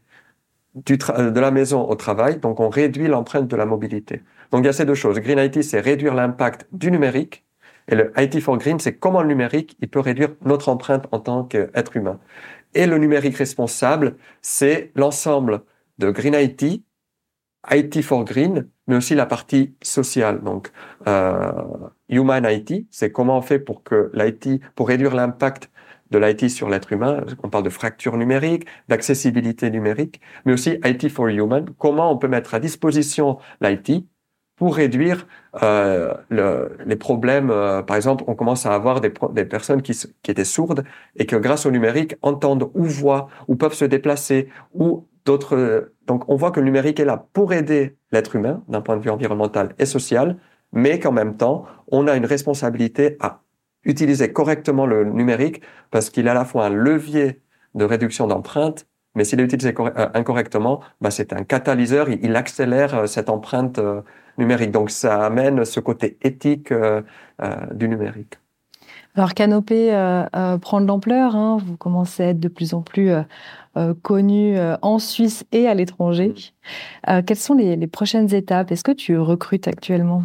[0.74, 4.24] du de la maison au travail, donc on réduit l'empreinte de la mobilité.
[4.52, 5.20] Donc il y a ces deux choses.
[5.20, 7.45] Green IT, c'est réduire l'impact du numérique
[7.88, 11.20] et le IT for Green, c'est comment le numérique, il peut réduire notre empreinte en
[11.20, 12.20] tant qu'être humain.
[12.74, 15.62] Et le numérique responsable, c'est l'ensemble
[16.00, 16.84] de Green IT,
[17.72, 20.44] IT for Green, mais aussi la partie sociale.
[20.44, 20.72] Donc,
[21.08, 21.52] euh,
[22.10, 25.70] Human IT, c'est comment on fait pour que l'IT, pour réduire l'impact
[26.12, 27.24] de l'IT sur l'être humain.
[27.44, 31.66] On parle de fracture numérique, d'accessibilité numérique, mais aussi IT for Human.
[31.78, 34.06] Comment on peut mettre à disposition l'IT
[34.56, 35.28] pour réduire
[35.64, 37.50] euh, le, les problèmes.
[37.50, 39.10] Euh, par exemple, on commence à avoir des,
[39.46, 39.94] personnes qui,
[40.28, 40.84] étaient sourdes
[41.16, 45.92] et que grâce au numérique entendent ou voient ou peuvent se déplacer ou d'autres.
[46.08, 49.02] Donc, on voit que le numérique est là pour aider l'être humain d'un point de
[49.02, 50.38] vue environnemental et social,
[50.72, 53.42] mais qu'en même temps, on a une responsabilité à
[53.84, 57.42] utiliser correctement le numérique parce qu'il est à la fois un levier
[57.76, 62.96] de réduction d'empreintes, mais s'il est utilisé euh, incorrectement, bah, c'est un catalyseur, il, accélère
[62.96, 64.02] euh, cette empreinte euh,
[64.38, 64.72] numérique.
[64.72, 66.74] Donc ça amène ce côté éthique
[67.74, 68.38] du numérique.
[69.16, 69.92] Alors Canopé
[70.62, 71.58] prend de l'ampleur, hein.
[71.66, 73.12] vous commencez à être de plus en plus
[74.02, 76.34] connu en Suisse et à l'étranger.
[77.08, 77.22] Mm.
[77.22, 78.74] quelles sont les, les prochaines étapes?
[78.74, 80.24] Est-ce que tu recrutes actuellement?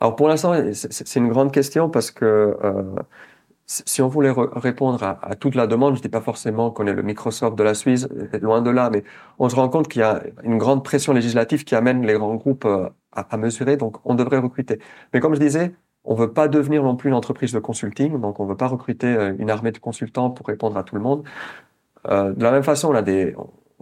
[0.00, 2.24] Alors pour l'instant, c'est une grande question parce que
[2.64, 2.82] euh,
[3.70, 7.02] si on voulait répondre à, toute la demande, je dis pas forcément qu'on est le
[7.02, 8.08] Microsoft de la Suisse,
[8.42, 9.04] loin de là, mais
[9.38, 12.34] on se rend compte qu'il y a une grande pression législative qui amène les grands
[12.34, 14.80] groupes euh, à, mesurer, donc on devrait recruter.
[15.14, 15.72] Mais comme je disais,
[16.04, 19.06] on veut pas devenir non plus une entreprise de consulting, donc on veut pas recruter
[19.06, 21.22] euh, une armée de consultants pour répondre à tout le monde.
[22.08, 22.94] de la même façon, on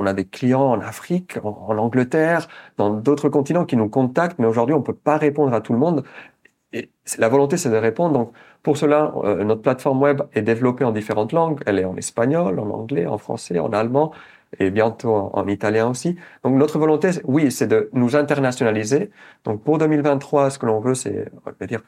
[0.06, 2.46] a des, clients en Afrique, en, Angleterre,
[2.76, 5.78] dans d'autres continents qui nous contactent, mais aujourd'hui, on peut pas répondre à tout le
[5.78, 6.04] monde.
[6.72, 8.12] Et la volonté, c'est de répondre.
[8.12, 11.60] Donc, pour cela, euh, notre plateforme web est développée en différentes langues.
[11.66, 14.12] Elle est en espagnol, en anglais, en français, en allemand
[14.58, 16.16] et bientôt en, italien aussi.
[16.44, 19.10] Donc, notre volonté, oui, c'est de nous internationaliser.
[19.44, 21.30] Donc, pour 2023, ce que l'on veut, c'est,
[21.62, 21.82] dire,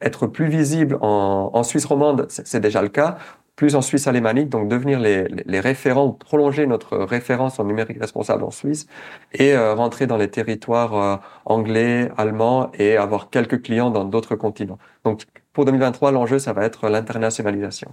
[0.00, 3.18] être plus visible en Suisse romande, c'est déjà le cas
[3.60, 8.50] plus en Suisse alémanique, donc devenir les, référents, prolonger notre référence en numérique responsable en
[8.50, 8.86] Suisse
[9.34, 14.34] et euh, rentrer dans les territoires euh, anglais, allemands et avoir quelques clients dans d'autres
[14.34, 14.78] continents.
[15.04, 17.90] Donc pour 2023, l'enjeu, ça va être l'internationalisation.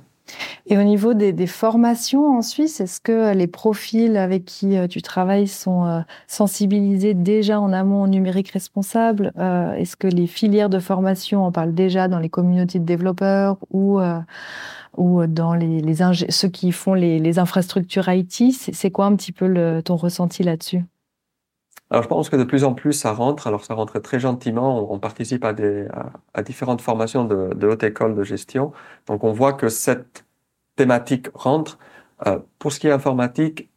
[0.67, 4.87] Et au niveau des, des formations en Suisse, est-ce que les profils avec qui euh,
[4.87, 10.79] tu travailles sont sensibilisés déjà en amont au numérique responsable Est-ce que les filières de
[10.79, 13.99] formation en parlent déjà dans les communautés de développeurs ou
[14.97, 15.95] ou dans les, les
[16.29, 18.51] ceux qui font les, les infrastructures IT.
[18.51, 20.83] C'est quoi un petit peu le, ton ressenti là-dessus?
[21.89, 23.47] Alors, je pense que de plus en plus, ça rentre.
[23.47, 24.91] Alors, ça rentre très gentiment.
[24.91, 25.87] On, participe à, des,
[26.33, 28.73] à, différentes formations de, de, haute école de gestion.
[29.07, 30.25] Donc, on voit que cette
[30.75, 31.77] thématique rentre.
[32.25, 33.69] Euh, pour ce qui est informatique,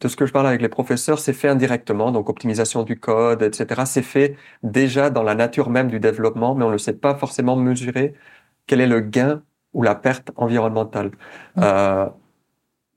[0.00, 2.12] de ce que je parle avec les professeurs, c'est fait indirectement.
[2.12, 3.82] Donc, optimisation du code, etc.
[3.86, 7.56] C'est fait déjà dans la nature même du développement, mais on ne sait pas forcément
[7.56, 8.14] mesurer
[8.66, 9.42] quel est le gain
[9.74, 11.12] ou la perte environnementale.
[11.58, 12.06] Euh,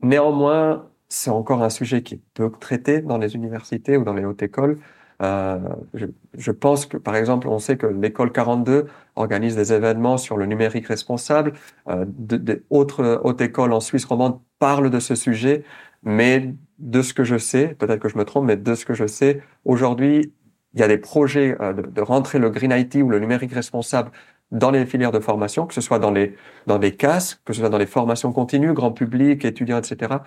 [0.02, 4.26] néanmoins, c'est encore un sujet qui est peu traité dans les universités ou dans les
[4.26, 4.80] hautes écoles.
[5.22, 5.60] Euh,
[5.94, 10.38] je, je, pense que, par exemple, on sait que l'école 42 organise des événements sur
[10.38, 11.54] le numérique responsable.
[11.88, 15.64] Euh, D'autres hautes écoles en Suisse romande parlent de ce sujet,
[16.02, 18.96] mais de ce que je sais, peut-être que je me trompe, mais de ce que
[18.96, 20.34] je sais, aujourd'hui,
[20.74, 23.54] il y a des projets euh, de, de, rentrer le Green IT ou le numérique
[23.54, 24.12] responsable
[24.54, 26.36] dans les filières de formation, que ce soit dans les,
[26.68, 30.18] dans les CAS, que ce soit dans les formations continues, grand public, étudiants, etc.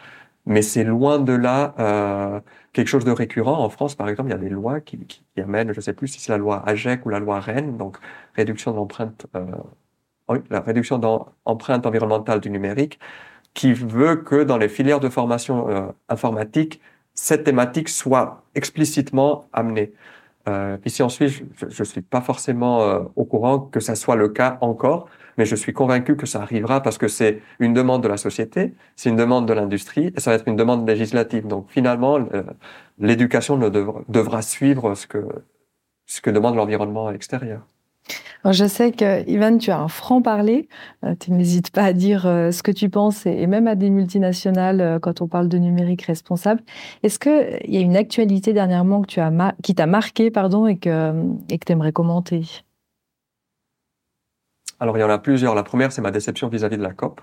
[0.47, 2.41] Mais c'est loin de là euh,
[2.73, 3.59] quelque chose de récurrent.
[3.65, 5.93] En France, par exemple, il y a des lois qui, qui, amènent, je ne sais
[5.93, 7.99] plus si c'est la loi AGEC ou la loi REN, donc
[8.35, 9.45] réduction d'empreinte, euh,
[10.51, 12.99] la réduction d'empreinte environnementale du numérique,
[13.55, 16.81] qui veut que dans les filières de formation euh, informatique,
[17.15, 19.93] cette thématique soit explicitement amenée.
[20.49, 24.17] Euh, ici en Suisse, je ne suis pas forcément euh, au courant que ça soit
[24.17, 28.03] le cas encore, mais je suis convaincu que ça arrivera parce que c'est une demande
[28.03, 31.47] de la société, c'est une demande de l'industrie et ça va être une demande législative.
[31.47, 32.19] Donc finalement,
[32.99, 35.25] l'éducation devra, suivre ce que,
[36.07, 37.63] ce que demande l'environnement extérieur
[38.53, 40.69] je sais que, Ivan, tu as un franc-parler.
[41.05, 43.91] Euh, tu n'hésites pas à dire euh, ce que tu penses, et même à des
[43.91, 46.63] multinationales euh, quand on parle de numérique responsable.
[47.03, 50.77] Est-ce qu'il y a une actualité dernièrement que tu as qui t'a marqué pardon, et
[50.79, 51.13] que
[51.51, 52.66] et tu aimerais commenter?
[54.81, 55.55] Alors, il y en a plusieurs.
[55.55, 57.21] La première, c'est ma déception vis-à-vis de la COP,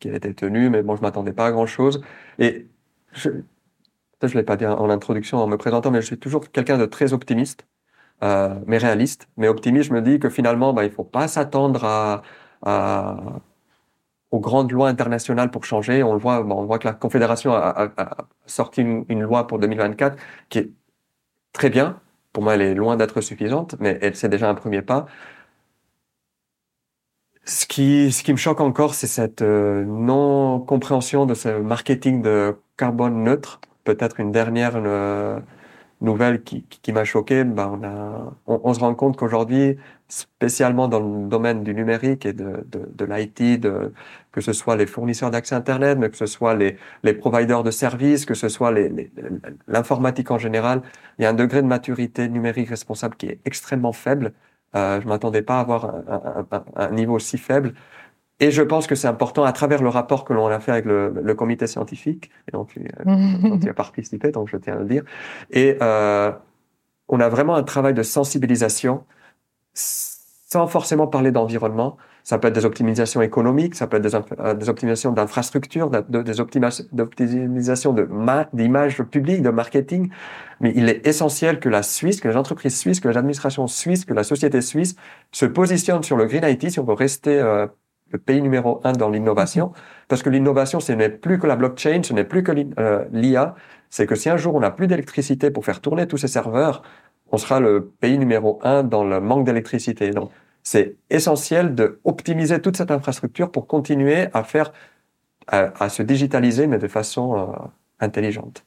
[0.00, 2.02] qui a été tenue, mais bon, je m'attendais pas à grand-chose.
[2.38, 2.66] Et
[3.12, 6.78] je ne l'ai pas dit en introduction en me présentant, mais je suis toujours quelqu'un
[6.78, 7.66] de très optimiste.
[8.22, 9.88] Euh, mais réaliste, mais optimiste.
[9.88, 12.22] Je me dis que finalement, bah, il faut pas s'attendre à,
[14.30, 16.02] aux grandes lois internationales pour changer.
[16.02, 17.90] On le voit, on voit que la Confédération a,
[18.46, 20.16] sorti une, loi pour 2024
[20.48, 20.70] qui est
[21.52, 22.00] très bien.
[22.32, 25.06] Pour moi, elle est loin d'être suffisante, mais c'est déjà un premier pas.
[27.48, 32.56] Ce qui, ce qui me choque encore, c'est cette euh, non-compréhension de ce marketing de
[32.76, 33.60] carbone neutre.
[33.84, 35.38] Peut-être une dernière euh,
[36.00, 39.76] nouvelle qui, qui, m'a choqué, ben on, a, on, se rend compte qu'aujourd'hui,
[40.08, 43.60] spécialement dans le domaine du numérique et de, de, de l'IT,
[44.32, 47.70] que ce soit les fournisseurs d'accès Internet, mais que ce soit les, les providers de
[47.70, 48.74] services, que ce soit
[49.68, 50.82] l'informatique en général,
[51.18, 54.32] il y a un degré de maturité numérique responsable qui est extrêmement faible.
[54.74, 57.74] Euh, je m'attendais pas à avoir un, un, un, niveau si faible.
[58.40, 60.84] Et je pense que c'est important à travers le rapport que l'on a fait avec
[60.84, 64.78] le, le comité scientifique, et dont tu, dont tu, as participé, donc je tiens à
[64.78, 65.04] le dire.
[65.50, 66.32] Et euh,
[67.08, 69.04] on a vraiment un travail de sensibilisation
[69.74, 71.96] sans forcément parler d'environnement.
[72.26, 77.94] Ça peut être des optimisations économiques, ça peut être des, euh, optimisations d'infrastructures, des optimisations
[78.52, 80.10] d'image publique, de marketing.
[80.58, 84.12] Mais il est essentiel que la Suisse, que les entreprises suisses, que l'administration suisse, que
[84.12, 84.96] la société suisse
[85.30, 87.68] se positionne sur le Green IT si on veut rester euh,
[88.10, 89.72] le pays numéro un dans l'innovation.
[90.08, 93.42] Parce que l'innovation, ce n'est plus que la blockchain, ce n'est plus que l'IA.
[93.42, 96.28] Euh, C'est que si un jour on n'a plus d'électricité pour faire tourner tous ces
[96.28, 96.82] serveurs,
[97.30, 100.10] on sera le pays numéro un dans le manque d'électricité.
[100.66, 104.72] C'est essentiel de optimiser toute cette infrastructure pour continuer à faire,
[105.46, 107.46] à, se digitaliser, mais de façon euh,
[108.00, 108.64] intelligente.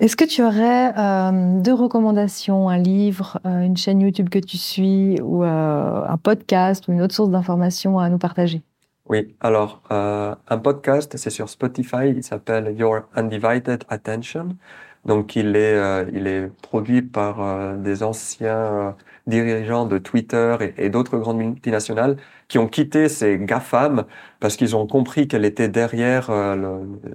[0.00, 4.58] Est-ce que tu aurais euh, deux recommandations, un livre, euh, une chaîne YouTube que tu
[4.58, 8.60] suis, ou un podcast, ou une autre source d'information à nous partager?
[9.08, 14.48] Oui, alors un podcast, c'est sur Spotify, il s'appelle Your Undivided Attention.
[15.06, 18.94] Donc il est, il est produit par des anciens
[19.28, 22.16] dirigeants de Twitter et, et d'autres grandes multinationales
[22.48, 24.04] qui ont quitté ces GAFAM
[24.40, 26.30] parce qu'ils ont compris qu'elle était derrière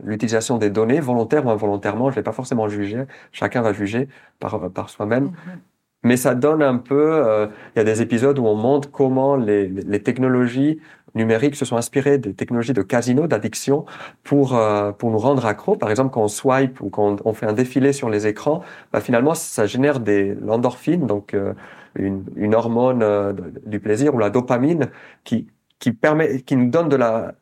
[0.03, 2.09] l'utilisation des données, volontaire ou involontairement.
[2.09, 4.07] Je ne vais pas forcément juger, chacun va juger
[4.39, 5.26] par, par soi-même.
[5.26, 5.57] Mm-hmm.
[6.05, 9.68] Mais ça donne un peu, il y a des épisodes où on montre comment les,
[9.68, 10.80] les technologies
[11.16, 13.86] numériques se sont inspirés des technologies de casino, d'addiction,
[14.24, 15.76] pour, euh, pour nous rendre accros.
[15.76, 18.99] Par exemple, quand on swipe ou quand on fait un défilé sur les écrans, bah,
[18.99, 21.53] finalement, ça génère des l'endorphine, donc euh,
[21.95, 23.33] une, une, hormone euh,
[23.65, 24.89] du plaisir, ou la dopamine,
[25.23, 25.47] qui,
[25.79, 27.33] qui, permet, qui nous donne de la,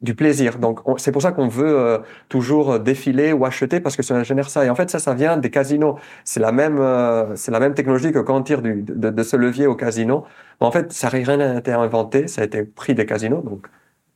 [0.00, 0.58] du plaisir.
[0.58, 1.98] Donc c'est pour ça qu'on veut euh,
[2.28, 4.64] toujours défiler ou acheter parce que ça génère ça.
[4.64, 5.98] Et en fait ça, ça vient des casinos.
[6.24, 9.22] C'est la même, euh, c'est la même technologie que quand on tire du, de, de,
[9.22, 10.24] ce levier au casino.
[10.60, 13.42] Mais en fait, ça n'a rien été inventé, ça a été pris des casinos.
[13.42, 13.66] Donc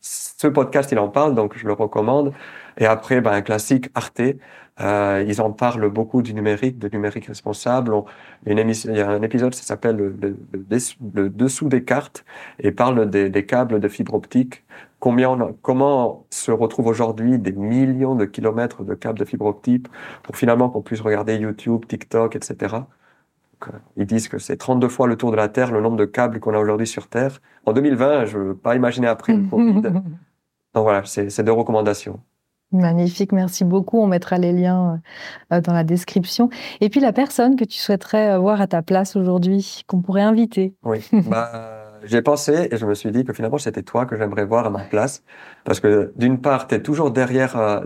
[0.00, 2.32] ce podcast, il en parle, donc je le recommande.
[2.78, 4.22] Et après, ben, un classique Arte.
[4.80, 7.94] Euh, ils en parlent beaucoup du numérique, de numérique responsable.
[8.44, 12.24] une émission, il y a un épisode qui s'appelle le, le, dessous des cartes
[12.58, 14.64] et parle des, des câbles de fibre optique
[15.04, 19.86] combien comment se retrouvent aujourd'hui des millions de kilomètres de câbles de fibre optique
[20.22, 22.76] pour finalement qu'on puisse regarder YouTube, TikTok, etc.
[23.68, 26.06] Euh, ils disent que c'est 32 fois le tour de la Terre, le nombre de
[26.06, 27.42] câbles qu'on a aujourd'hui sur Terre.
[27.66, 29.82] En 2020, je ne veux pas imaginer après le Covid.
[29.82, 32.18] Donc voilà, c'est deux recommandations.
[32.74, 34.00] Magnifique, merci beaucoup.
[34.00, 35.00] On mettra les liens
[35.52, 36.50] euh, dans la description.
[36.80, 40.22] Et puis la personne que tu souhaiterais euh, voir à ta place aujourd'hui, qu'on pourrait
[40.22, 40.74] inviter.
[40.82, 44.44] Oui, bah, j'ai pensé et je me suis dit que finalement c'était toi que j'aimerais
[44.44, 45.22] voir à ma place
[45.64, 47.80] parce que d'une part tu es toujours derrière euh,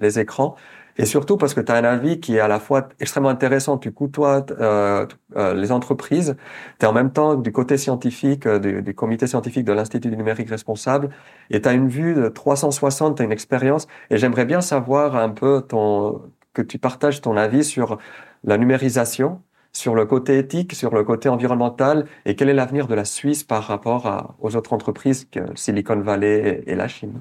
[0.00, 0.54] les écrans
[0.98, 3.78] et surtout parce que tu as un avis qui est à la fois extrêmement intéressant,
[3.78, 6.36] tu côtoies euh, euh, les entreprises,
[6.78, 10.10] tu es en même temps du côté scientifique, euh, du, du, comité scientifique de l'Institut
[10.10, 11.10] du numérique responsable,
[11.50, 15.16] et tu as une vue de 360, tu as une expérience, et j'aimerais bien savoir
[15.16, 16.20] un peu ton,
[16.52, 17.98] que tu partages ton avis sur
[18.44, 19.42] la numérisation,
[19.72, 22.06] sur le côté éthique, sur le côté environnemental.
[22.26, 26.64] Et quel est l'avenir de la Suisse par rapport aux autres entreprises que Silicon Valley
[26.66, 27.20] et, la Chine?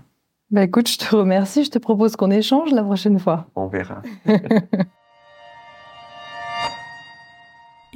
[0.50, 1.64] Bah écoute, je te remercie.
[1.66, 3.48] Je te propose qu'on échange la prochaine fois.
[3.56, 4.02] On verra.